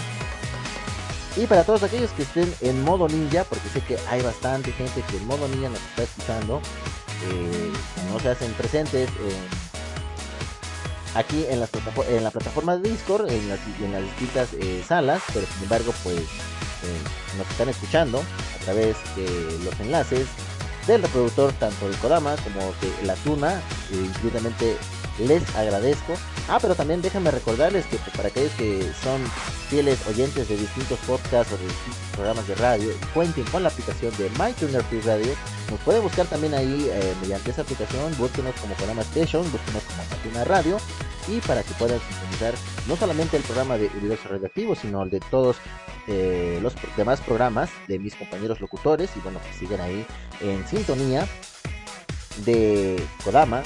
[1.38, 5.03] Y para todos aquellos que estén en modo ninja, porque sé que hay bastante gente
[5.03, 6.60] que en modo ninja nos está escuchando,
[7.30, 7.72] eh,
[8.11, 9.07] no se hacen presentes
[11.14, 11.70] aquí en, las
[12.10, 14.49] en la plataforma de Discord, en las, en las distintas
[14.88, 16.24] salas, pero sin embargo, pues
[16.84, 20.27] eh, nos están escuchando a través de los enlaces
[20.88, 23.61] del reproductor tanto de Kodama como de la Tuna.
[23.91, 24.77] infinitamente
[25.19, 26.14] les agradezco.
[26.47, 29.22] Ah, pero también déjenme recordarles que pues, para aquellos que son
[29.69, 34.11] fieles oyentes de distintos podcasts o de distintos programas de radio, cuenten con la aplicación
[34.18, 35.31] de MyTuner Free Radio.
[35.69, 38.15] Nos pueden buscar también ahí eh, mediante esa aplicación.
[38.18, 40.77] Búsquenos como Kodama Station, búsquenos como Tuna Radio.
[41.30, 42.53] Y para que puedan sintonizar
[42.88, 45.57] no solamente el programa de Universo Radioactivo, sino el de todos
[46.07, 49.10] eh, los demás programas de mis compañeros locutores.
[49.15, 50.06] Y bueno, pues siguen ahí
[50.41, 51.27] en sintonía
[52.45, 53.64] de Kodama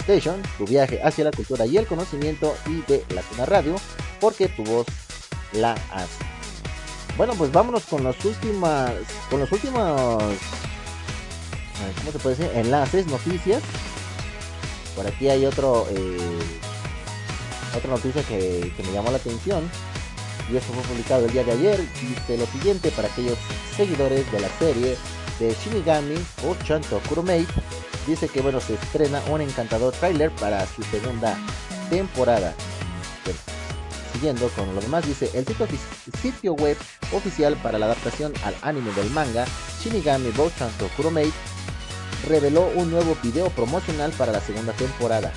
[0.00, 3.76] Station, tu viaje hacia la cultura y el conocimiento y de la Tuna Radio,
[4.20, 4.86] porque tu voz
[5.52, 6.24] la hace.
[7.16, 8.92] Bueno, pues vámonos con los últimas,
[9.28, 10.22] con los últimos,
[11.98, 12.56] ¿cómo se puede decir?
[12.56, 13.62] Enlaces, noticias.
[14.94, 16.18] Por aquí hay otro, eh,
[17.76, 19.68] otra noticia que, que me llamó la atención.
[20.50, 21.80] Y esto fue publicado el día de ayer.
[22.00, 23.36] Dice lo siguiente para aquellos
[23.76, 24.96] seguidores de la serie
[25.38, 26.16] de Shinigami
[26.46, 27.46] o Chanto Kurumate.
[28.06, 31.36] Dice que bueno, se estrena un encantador tráiler para su segunda
[31.90, 32.54] temporada.
[33.24, 33.38] Bueno,
[34.12, 35.66] siguiendo con lo demás, dice el sitio,
[36.22, 36.76] sitio web
[37.12, 39.44] oficial para la adaptación al anime del manga
[39.82, 41.32] Shinigami Bouchanto Kurumate
[42.26, 45.32] reveló un nuevo video promocional para la segunda temporada.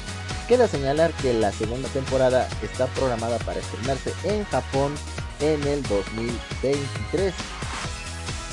[0.52, 4.94] Queda señalar que la segunda temporada está programada para estrenarse en Japón
[5.40, 7.34] en el 2023.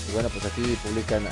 [0.09, 1.25] Y bueno, pues aquí publican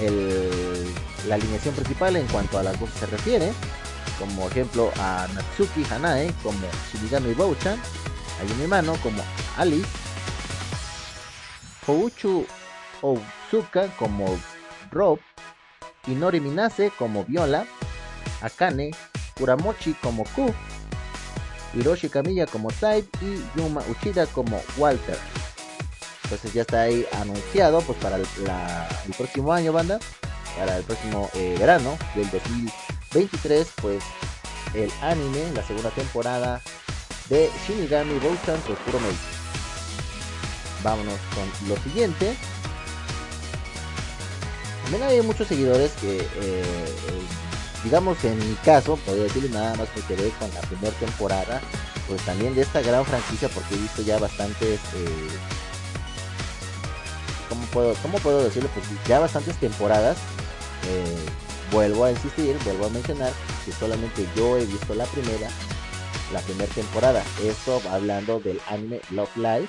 [0.00, 0.94] eh,
[1.28, 3.52] la alineación principal en cuanto a las voces se refiere.
[4.18, 9.22] Como ejemplo a Natsuki Hanae como Shinigami Bouchan, a Yumi Mano como
[9.58, 9.86] Alice,
[11.84, 12.46] Houchu
[13.02, 14.40] Otsuka como
[14.90, 15.18] Rob,
[16.06, 17.66] Inori Minase como Viola,
[18.40, 18.92] Akane
[19.40, 20.52] Kuramochi como Ku,
[21.74, 25.18] Hiroshi Kamiya como Type y Yuma Uchida como Walter.
[26.24, 28.26] Entonces ya está ahí anunciado pues para el,
[29.16, 29.98] próximo año, banda,
[30.56, 34.04] para el próximo eh, verano del 2023, pues
[34.74, 36.60] el anime, la segunda temporada
[37.28, 39.16] de Shinigami Bouchan Kuromei.
[40.84, 42.36] Vámonos con lo siguiente.
[44.82, 46.64] También hay muchos seguidores que, eh,
[47.84, 51.60] digamos en mi caso, podría decirle nada más me quedé con la primera temporada,
[52.08, 55.28] pues también de esta gran franquicia porque he visto ya bastantes, eh,
[57.48, 58.68] ¿cómo puedo, cómo puedo decirlo?
[58.74, 60.18] Pues ya bastantes temporadas.
[60.88, 61.26] Eh,
[61.70, 63.32] vuelvo a insistir, vuelvo a mencionar
[63.64, 65.48] que solamente yo he visto la primera,
[66.32, 67.22] la primera temporada.
[67.42, 69.68] Esto hablando del anime Love Live,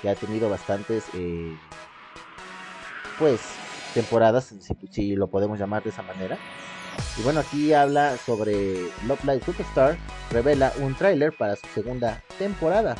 [0.00, 1.56] que ha tenido bastantes, eh,
[3.18, 3.40] pues,
[3.94, 4.54] temporadas,
[4.90, 6.38] si lo podemos llamar de esa manera.
[7.18, 9.98] Y bueno, aquí habla sobre Love Live Superstar,
[10.30, 12.96] revela un tráiler para su segunda temporada.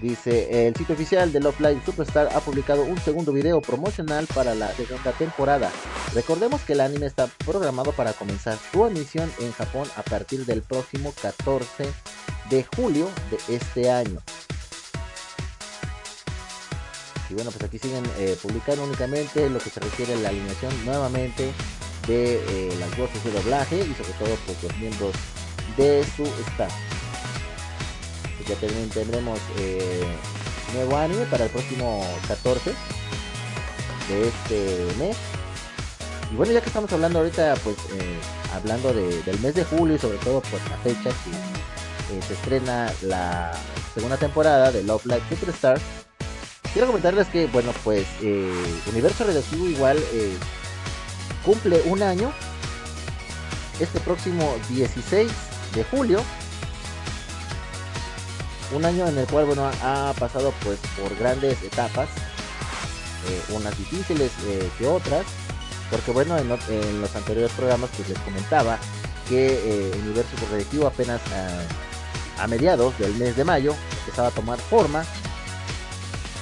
[0.00, 4.54] Dice, el sitio oficial de Love Live Superstar ha publicado un segundo video promocional para
[4.54, 5.72] la segunda temporada.
[6.14, 10.62] Recordemos que el anime está programado para comenzar su emisión en Japón a partir del
[10.62, 11.84] próximo 14
[12.48, 14.20] de julio de este año.
[17.30, 20.84] Y bueno, pues aquí siguen eh, publicando únicamente lo que se refiere a la alineación
[20.86, 21.52] nuevamente
[22.06, 25.12] de eh, las voces de doblaje y sobre todo pues los miembros
[25.76, 26.72] de su staff.
[28.36, 30.06] Pues ya también tendremos eh,
[30.74, 32.72] nuevo anime para el próximo 14
[34.08, 35.16] de este mes.
[36.32, 38.18] Y bueno, ya que estamos hablando ahorita, pues eh,
[38.54, 42.90] hablando de- del mes de julio y sobre todo por la fecha que se estrena
[43.02, 43.52] la
[43.94, 45.78] segunda temporada de Love Live Superstar,
[46.72, 50.36] quiero comentarles que, bueno, pues eh, Universo Radioactivo igual eh,
[51.44, 52.32] cumple un año
[53.80, 55.30] este próximo 16
[55.74, 56.22] de julio.
[58.74, 62.08] Un año en el cual, bueno, ha pasado pues por grandes etapas,
[63.28, 64.30] eh, unas difíciles
[64.78, 65.24] que otras,
[65.90, 68.78] porque bueno, en, en los anteriores programas pues les comentaba
[69.26, 75.04] que Universo Radioactivo apenas ah, a mediados del mes de mayo empezaba a tomar forma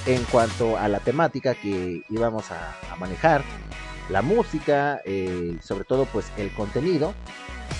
[0.07, 3.43] en cuanto a la temática que íbamos a, manejar,
[4.09, 7.13] la música, eh, sobre todo pues el contenido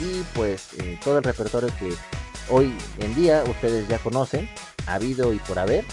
[0.02, 1.94] y pues eh, todo el repertorio que
[2.50, 4.50] hoy en día ustedes ya conocen,
[4.86, 5.86] ha habido y por haber.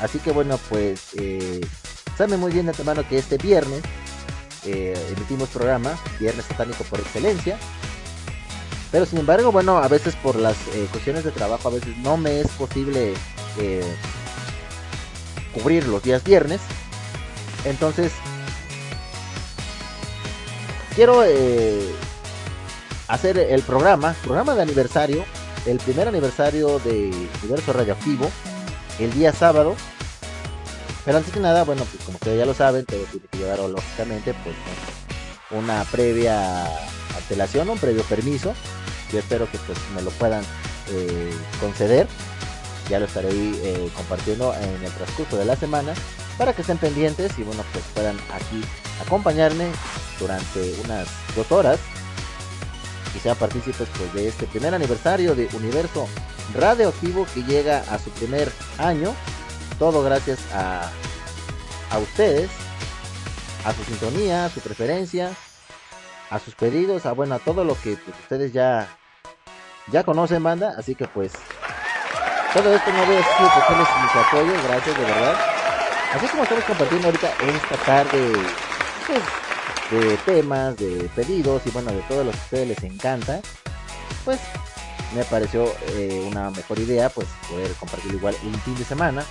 [0.00, 1.60] Así que bueno, pues eh,
[2.16, 3.82] saben muy bien de antemano que este viernes
[4.64, 7.58] eh, emitimos programa, viernes satánico por excelencia.
[8.92, 10.56] Pero sin embargo, bueno, a veces por las
[10.92, 13.14] cuestiones de trabajo, a veces no me es posible
[15.56, 16.60] cubrir los días viernes.
[17.64, 18.12] Entonces,
[20.94, 21.90] quiero eh,
[23.08, 25.24] hacer el programa, programa de aniversario,
[25.64, 27.10] el primer aniversario de
[27.42, 28.30] Universo Radioactivo,
[28.98, 29.74] el día sábado.
[31.04, 33.58] Pero antes que nada, bueno, pues como ustedes ya lo saben, todo tiene que llevar
[33.60, 34.56] lógicamente pues
[35.50, 36.66] una previa
[37.16, 38.54] antelación, un previo permiso.
[39.12, 40.42] Yo espero que pues me lo puedan
[40.90, 42.08] eh, conceder.
[42.88, 45.94] Ya lo estaré eh, compartiendo en el transcurso de la semana
[46.38, 48.62] para que estén pendientes y bueno pues puedan aquí
[49.04, 49.66] acompañarme
[50.20, 51.80] durante unas dos horas
[53.14, 56.06] y sean partícipes pues de este primer aniversario de Universo
[56.54, 59.14] Radioactivo que llega a su primer año.
[59.78, 60.90] Todo gracias a,
[61.90, 62.50] a ustedes,
[63.64, 65.32] a su sintonía, a su preferencia,
[66.30, 68.88] a sus pedidos, a bueno, a todo lo que pues, ustedes ya,
[69.90, 70.74] ya conocen, banda.
[70.78, 71.32] Así que pues,
[72.54, 75.36] todo esto no voy a decir porque les mis apoyo, gracias de verdad.
[76.14, 78.32] Así como estamos compartiendo ahorita esta tarde,
[79.06, 79.22] pues,
[79.90, 83.40] de temas, de pedidos y bueno, de todo lo que a ustedes les encanta,
[84.24, 84.40] pues
[85.14, 89.24] me pareció eh, una mejor idea pues poder compartir igual un fin de semana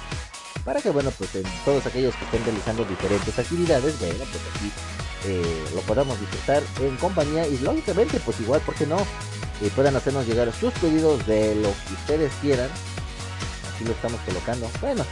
[0.64, 4.72] para que bueno pues en todos aquellos que estén realizando diferentes actividades bueno pues aquí
[5.26, 8.98] eh, lo podamos disfrutar en compañía y lógicamente pues igual por qué no
[9.62, 12.70] eh, puedan hacernos llegar sus pedidos de lo que ustedes quieran
[13.76, 14.70] aquí lo estamos colocando.
[14.82, 15.06] Bueno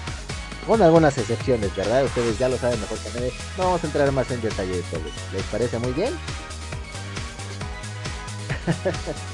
[0.68, 3.34] con algunas excepciones verdad ustedes ya lo saben mejor que nadie.
[3.57, 5.02] No vamos a entrar más en detalle de todo
[5.34, 6.14] les parece muy bien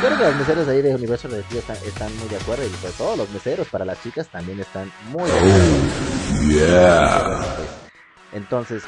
[0.00, 3.16] creo que los meseros ahí de Universo están, están muy de acuerdo y sobre todo
[3.16, 5.58] los meseros para las chicas también están muy de acuerdo.
[6.48, 7.56] Yeah.
[8.32, 8.82] Entonces,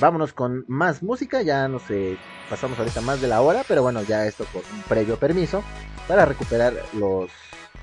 [0.00, 2.16] vámonos con más música, ya no sé,
[2.48, 5.62] pasamos ahorita más de la hora, pero bueno, ya esto un previo permiso
[6.06, 7.30] para recuperar los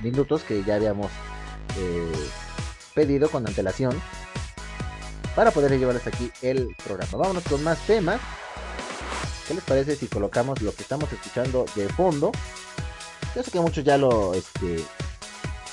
[0.01, 1.11] minutos que ya habíamos
[1.77, 2.11] eh,
[2.93, 3.99] pedido con antelación
[5.35, 7.17] para poder llevarles aquí el programa.
[7.17, 8.21] Vámonos con más temas.
[9.47, 12.31] ¿Qué les parece si colocamos lo que estamos escuchando de fondo?
[13.35, 14.83] Yo sé que muchos ya lo este,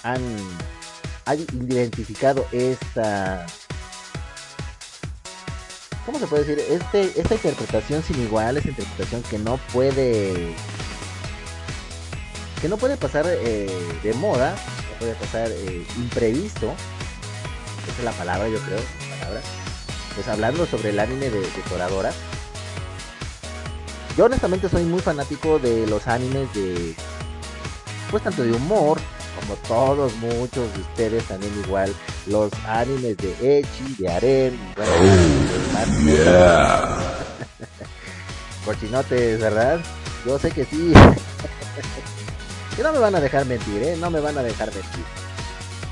[0.03, 0.21] han,
[1.25, 3.47] han identificado esta.
[6.05, 6.65] ¿Cómo se puede decir?
[6.69, 10.53] Este, esta interpretación sin igual, esta interpretación que no puede.
[12.61, 13.71] que no puede pasar eh,
[14.03, 16.75] de moda, no puede pasar eh, imprevisto.
[17.89, 19.41] Esa es la palabra, yo creo, la palabra.
[20.15, 22.13] Pues hablando sobre el anime de, de Toradora.
[24.17, 26.95] Yo honestamente soy muy fanático de los animes de...
[28.11, 28.99] Pues tanto de humor,
[29.41, 31.95] como todos, muchos de ustedes también igual.
[32.27, 36.99] Los animes de Echi, de Aren, bueno, de Yeah.
[38.65, 39.81] Cochinotes, ¿verdad?
[40.27, 40.93] Yo sé que sí.
[42.77, 43.97] que no me van a dejar mentir, ¿eh?
[44.01, 45.05] No me van a dejar mentir.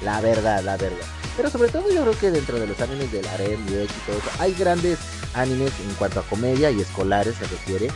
[0.03, 1.05] La verdad, la verdad.
[1.37, 4.07] Pero sobre todo yo creo que dentro de los animes del Aren y Echi y
[4.07, 4.99] todo eso, hay grandes
[5.35, 7.89] animes en cuanto a comedia y escolares se refiere.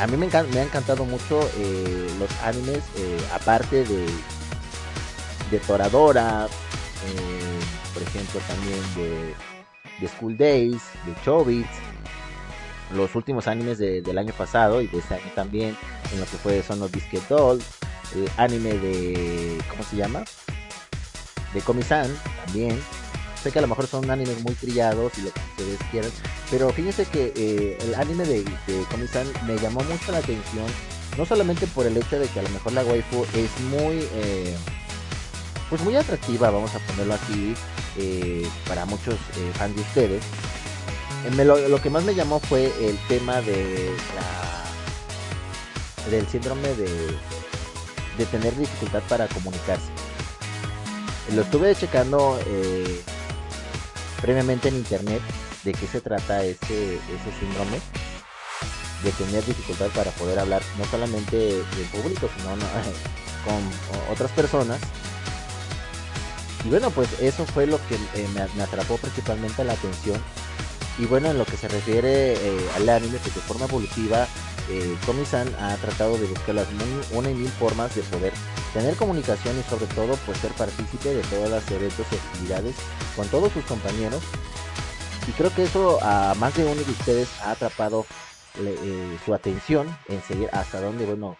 [0.00, 4.06] A mí me, encan- me ha encantado mucho eh, los animes, eh, aparte de,
[5.52, 6.46] de Toradora,
[7.06, 7.60] eh,
[7.94, 9.34] por ejemplo también de,
[10.00, 11.68] de School Days, de Chobits,
[12.94, 15.76] los últimos animes de- del año pasado y de este año también,
[16.12, 17.62] en lo que fue Son of Biscuit Doll,
[18.14, 20.24] el anime de, ¿cómo se llama?
[21.54, 22.10] De Komi-san
[22.46, 22.78] también.
[23.42, 26.10] Sé que a lo mejor son animes muy trillados y lo que ustedes quieran,
[26.50, 30.66] pero fíjense que eh, el anime de, de Komi-san me llamó mucho la atención,
[31.18, 34.56] no solamente por el hecho de que a lo mejor la waifu es muy, eh,
[35.72, 37.54] pues muy atractiva, vamos a ponerlo así,
[37.96, 40.22] eh, para muchos eh, fans de ustedes.
[41.24, 47.16] Eh, lo, que más me llamó fue el tema de la del síndrome de,
[48.18, 49.86] de tener dificultad para comunicarse.
[51.34, 52.38] Lo estuve checando
[54.20, 55.22] previamente en internet
[55.64, 57.80] de qué se trata ese, ese síndrome
[59.02, 62.66] de tener dificultad para poder hablar no solamente en público sino no-
[63.46, 64.78] con otras personas
[66.64, 70.20] y bueno pues eso fue lo que eh, me, atrapó principalmente la atención.
[70.98, 74.28] Y bueno en lo que se refiere eh, al anime pues de forma evolutiva
[74.70, 76.68] eh, Komi-san ha tratado de buscar las
[77.12, 78.32] una y mil formas de poder
[78.74, 82.76] tener comunicación y sobre todo pues ser partícipe de todas las eventos y actividades
[83.16, 84.22] con todos sus compañeros.
[85.26, 88.06] Y creo que eso a más de uno de ustedes ha atrapado
[88.58, 91.36] eh, su atención en seguir hasta donde bueno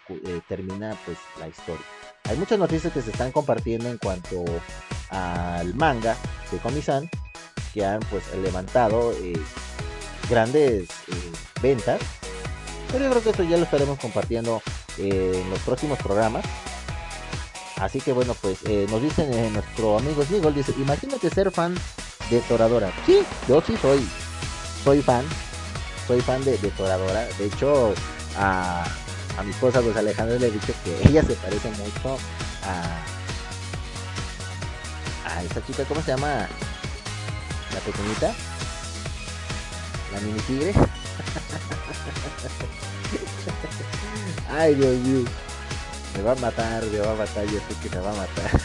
[0.49, 1.85] termina pues la historia
[2.24, 4.44] hay muchas noticias que se están compartiendo en cuanto
[5.11, 6.16] al manga
[6.51, 7.09] de Komi-san
[7.74, 9.40] que han pues levantado eh,
[10.28, 12.01] grandes eh, ventas
[12.90, 14.62] pero yo creo que eso ya lo estaremos compartiendo
[14.99, 16.44] eh, en los próximos programas.
[17.77, 18.59] Así que bueno, pues
[18.90, 21.74] nos dicen nuestro amigo Snigol, dice, imagínate ser fan
[22.28, 22.93] de Toradora.
[23.07, 24.07] Sí, yo sí soy,
[24.85, 25.24] soy fan,
[26.07, 27.27] soy fan de, de Toradora.
[27.39, 27.94] De hecho,
[28.36, 28.85] a,
[29.38, 32.18] a mi esposa, pues Alejandra le he dicho que ella se parece mucho
[32.64, 33.02] a,
[35.28, 36.46] a esta chica, ¿cómo se llama?
[37.72, 38.34] La pequeñita,
[40.12, 40.74] la mini tigre.
[44.50, 45.24] Ay, Dios mío.
[46.16, 48.50] Me va a matar, me va a matar, yo sé que me va a matar.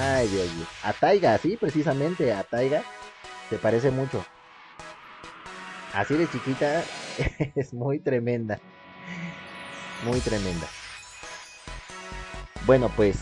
[0.00, 0.66] Ay, Dios mío.
[0.84, 2.84] A Taiga, sí, precisamente, a Taiga.
[3.48, 4.24] Se parece mucho.
[5.92, 6.84] Así de chiquita
[7.54, 8.60] es muy tremenda.
[10.04, 10.66] Muy tremenda.
[12.66, 13.18] Bueno, pues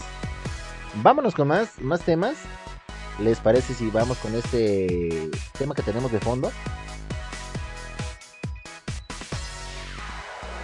[1.02, 2.36] vámonos con más, más temas.
[3.18, 6.52] ¿Les parece si vamos con este tema que tenemos de fondo?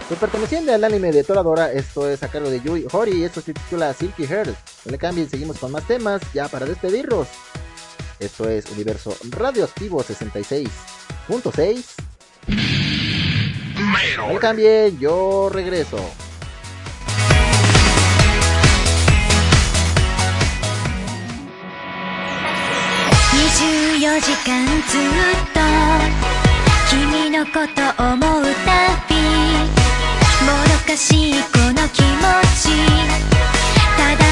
[0.06, 3.54] Pues perteneciente al anime de Toradora, esto es a cargo de Yui Hori, esto se
[3.54, 4.54] titula Silky Hair.
[4.84, 7.26] No le cambien, seguimos con más temas, ya para despedirnos.
[8.23, 11.81] Esto es Universo Radioactivo 66.6.
[14.17, 15.97] No le cambien, yo regreso.
[23.39, 25.01] 24時間ずっ
[25.53, 25.59] と
[26.89, 28.67] 君のこと思うた
[29.07, 29.15] び
[30.45, 32.07] もどかしいこの気持
[32.55, 32.69] ち
[33.97, 34.23] ただ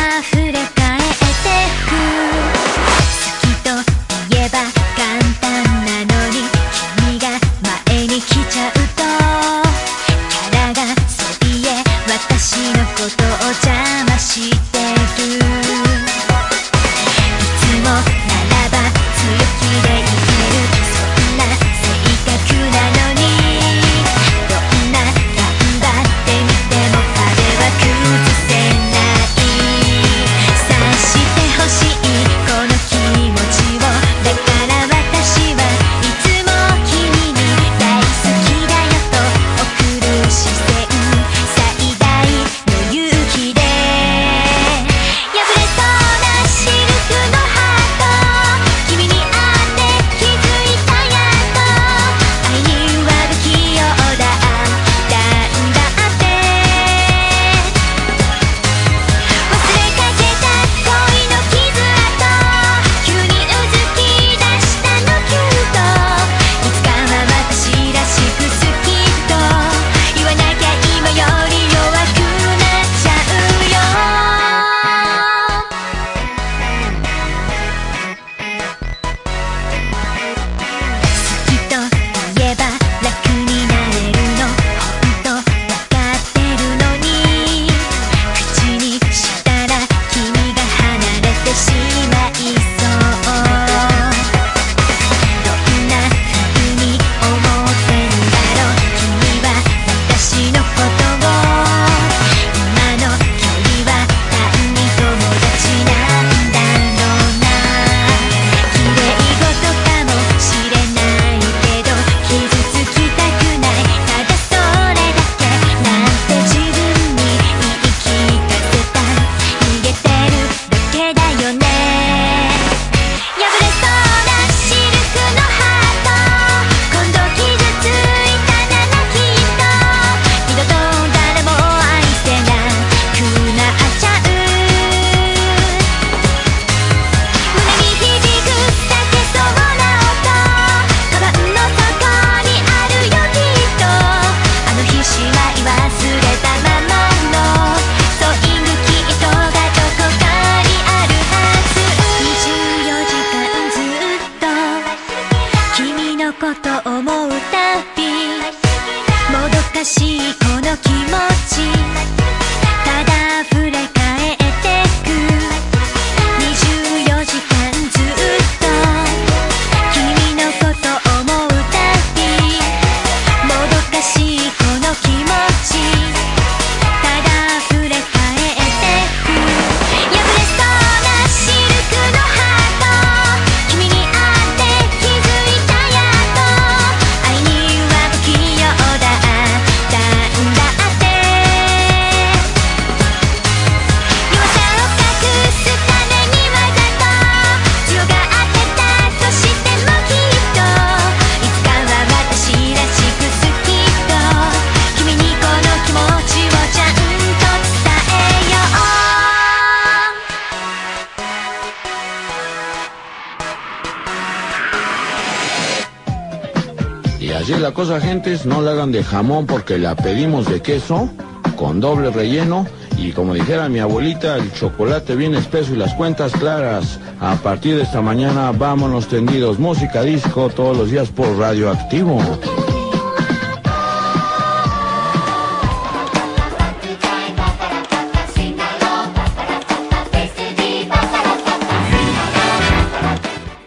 [218.93, 221.09] de jamón porque la pedimos de queso,
[221.57, 222.67] con doble relleno,
[222.99, 227.01] y como dijera mi abuelita, el chocolate bien espeso y las cuentas claras.
[227.21, 232.21] A partir de esta mañana, vámonos tendidos, música disco todos los días por Radioactivo.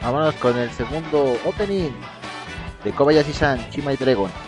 [0.02, 1.92] Vámonos con el segundo opening
[2.84, 4.45] de Kobayashi-san, Chima y Dragon.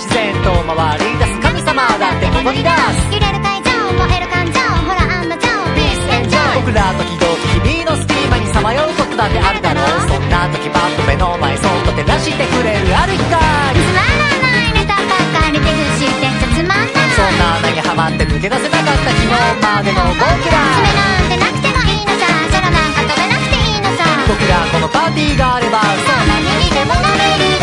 [0.00, 3.12] 自然と回り出す神様だってここに出す。
[3.12, 3.68] 揺れる会場
[4.00, 4.56] 燃える感情
[4.88, 5.44] ほら案の定
[5.76, 7.28] Peace and joy 僕ら時々
[7.68, 10.08] 日々の隙間にさまようことだってあるだろう。
[10.08, 17.12] そんな時パッと目の前そっと照らしてくれるある光つまらないネタばっかり手ぐしてちゃつまんない。
[17.12, 20.64] そんな穴にはまって抜け出せなかった昨日までの僕ら。
[20.80, 22.24] 爪なんてなくてもいいのさ。
[22.48, 24.08] 空なんか飛べなくていいのさ。
[24.32, 25.84] 僕らこのパーティーがあれば。
[25.84, 27.59] そう何にでもなれる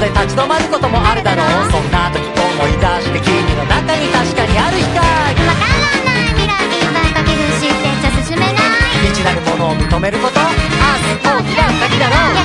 [0.00, 1.70] で立ち止まることもあるだろう。
[1.70, 2.32] そんな時思
[2.68, 6.56] い出して君の中に確かにある光わからない未来
[6.88, 8.64] はかけるしってちゃ進めない。
[9.04, 10.40] 未知なるものを認めること。
[10.40, 12.39] 明日大きな鍵だろう。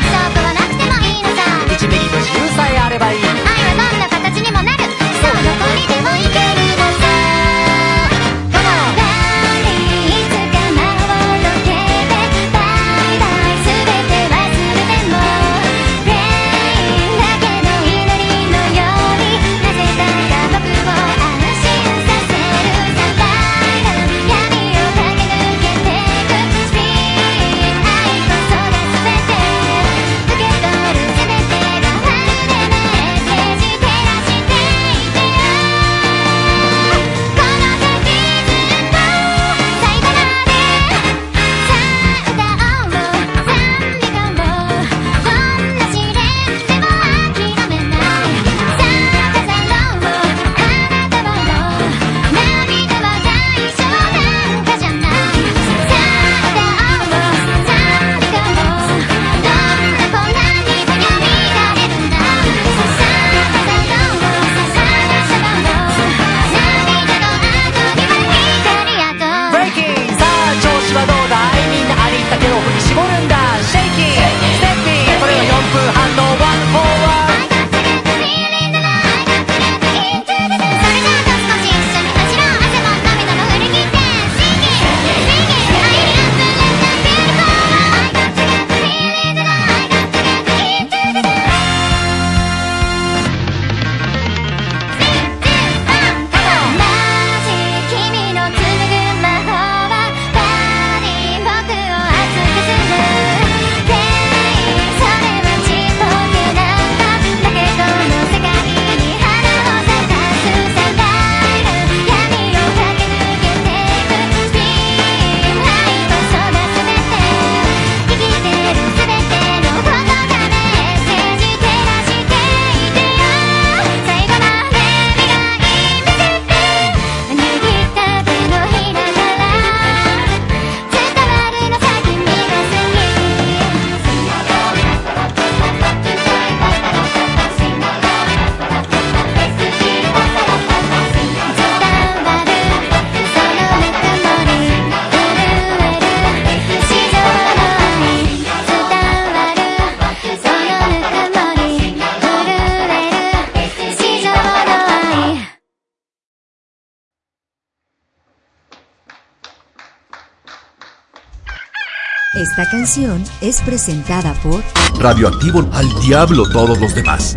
[162.94, 164.62] Esta canción es presentada por
[165.00, 167.34] Radioactivo al diablo todos los demás.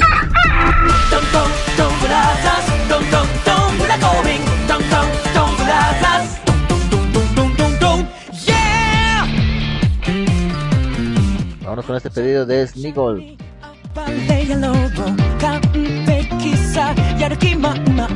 [1.09, 7.11] Tom tom tom brazas, tom tom tom la comen, tom tom tom brazas, tom tom
[7.13, 8.07] tom tom tom tom,
[8.45, 9.27] yeah.
[11.63, 13.35] Vámonos con este pedido de Sniggle.
[13.95, 15.03] バレエロボ
[15.39, 15.61] 完
[16.05, 18.07] 璧さやる気満々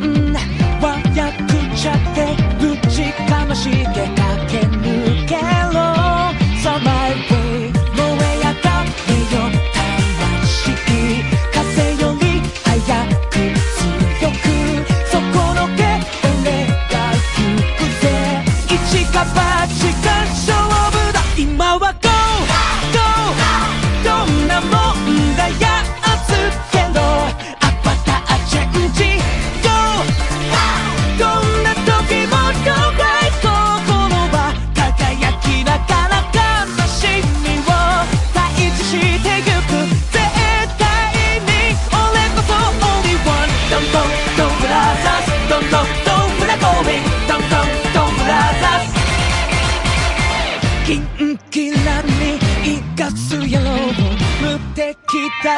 [0.81, 5.35] 和訳者でぶちかまして駆け抜け
[5.73, 6.00] ろ
[6.66, 7.81] on my way.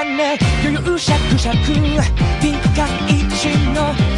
[0.05, 0.39] ね。
[0.64, 1.56] 余裕しゃくしゃく。
[2.40, 4.14] ピカイチの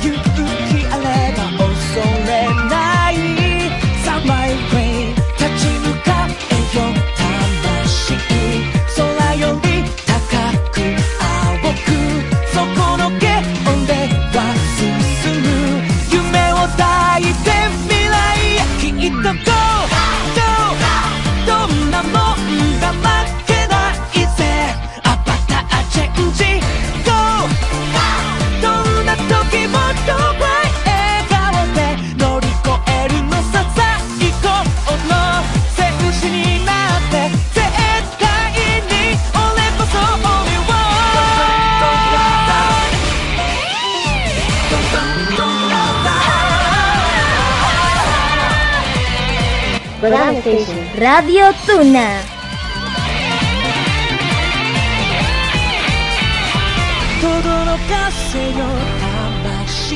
[50.06, 52.36] Radio Tuna.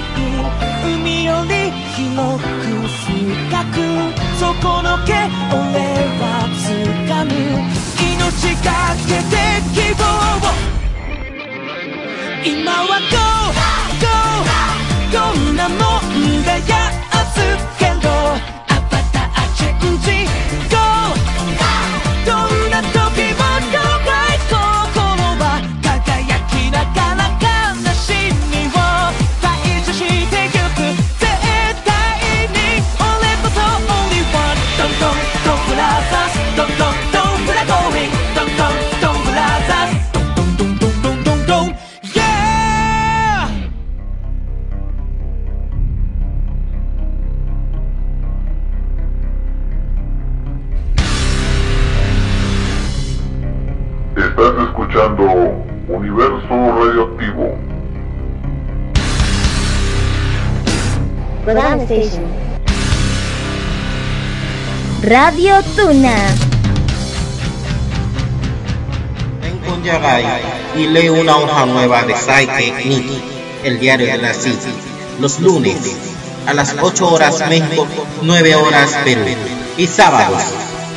[0.02, 2.48] と海より広く
[2.88, 3.76] 深く
[4.38, 5.12] 底のけ
[5.52, 5.58] 俺
[6.18, 6.22] は
[6.58, 6.60] つ
[7.08, 7.30] かむ
[8.02, 8.66] 命か
[9.06, 9.32] けて
[9.74, 10.02] 希望
[10.40, 10.50] を
[12.44, 12.98] 今は
[15.12, 15.16] GO!GO!GO!
[15.54, 16.68] なもんだや
[17.32, 17.36] つ
[17.78, 18.08] けど
[61.46, 62.24] Station.
[65.02, 66.14] Radio Tuna.
[69.40, 70.24] Tengo un Yagai
[70.76, 73.22] y leo una hoja nueva de Psyche Niki,
[73.64, 74.70] el diario de la City,
[75.18, 75.96] los lunes
[76.46, 77.86] a las 8 horas México,
[78.22, 79.24] 9 horas Perú
[79.78, 80.42] y sábados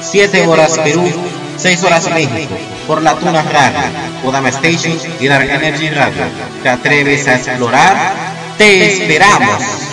[0.02, 1.10] 7 horas Perú,
[1.58, 2.56] 6 horas México
[2.86, 3.80] por la Tuna Radio,
[4.22, 6.24] Podama Station y Dark Energy Radio.
[6.62, 8.14] ¿Te atreves a explorar?
[8.58, 9.93] ¡Te esperamos!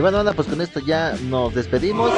[0.00, 2.10] Y bueno, anda, pues con esto ya nos despedimos.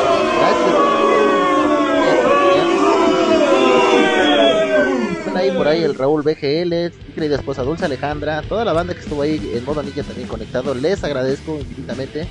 [5.34, 9.00] Ahí por ahí el Raúl BGL, mi querida esposa Dulce Alejandra, toda la banda que
[9.00, 12.28] estuvo ahí en modo ninja también conectado, les agradezco infinitamente.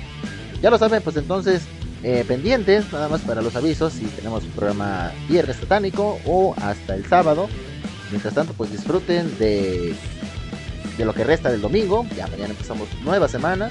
[0.62, 1.62] Ya lo saben, pues entonces,
[2.04, 6.94] eh, pendientes, nada más para los avisos, si tenemos un programa viernes satánico o hasta
[6.94, 7.48] el sábado.
[8.10, 9.94] Mientras tanto, pues disfruten de,
[10.96, 12.06] de lo que resta del domingo.
[12.16, 13.68] Ya mañana empezamos nueva semana.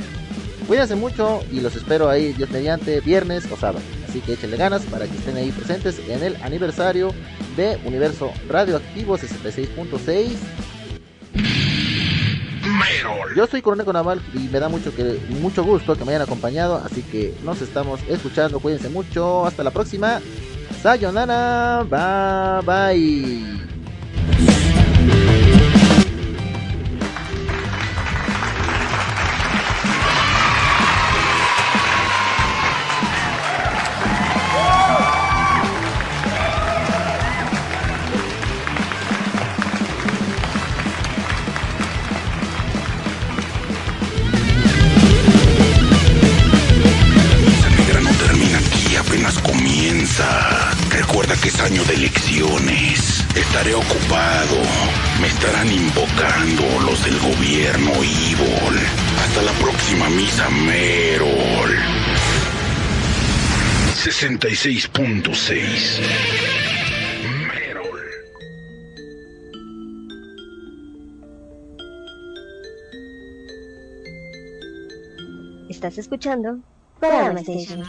[0.68, 3.84] Cuídense mucho y los espero ahí, Dios mediante, viernes o sábado.
[4.08, 7.14] Así que échenle ganas para que estén ahí presentes en el aniversario
[7.56, 10.30] de Universo Radioactivo 66.6.
[13.36, 16.76] Yo soy Coronel Naval y me da mucho que mucho gusto que me hayan acompañado,
[16.78, 20.19] así que nos estamos escuchando, cuídense mucho, hasta la próxima.
[20.82, 24.60] Sayonara, bye bye.
[64.22, 65.99] 66.6
[75.69, 76.60] Estás escuchando
[76.99, 77.84] Kodama Station.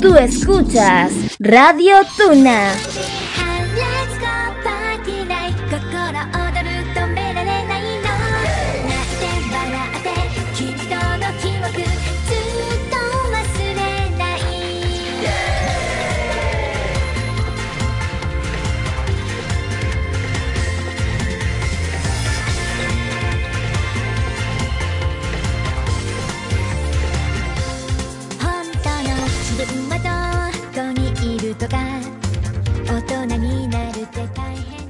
[0.00, 2.72] Tú escuchas Radio Tuna.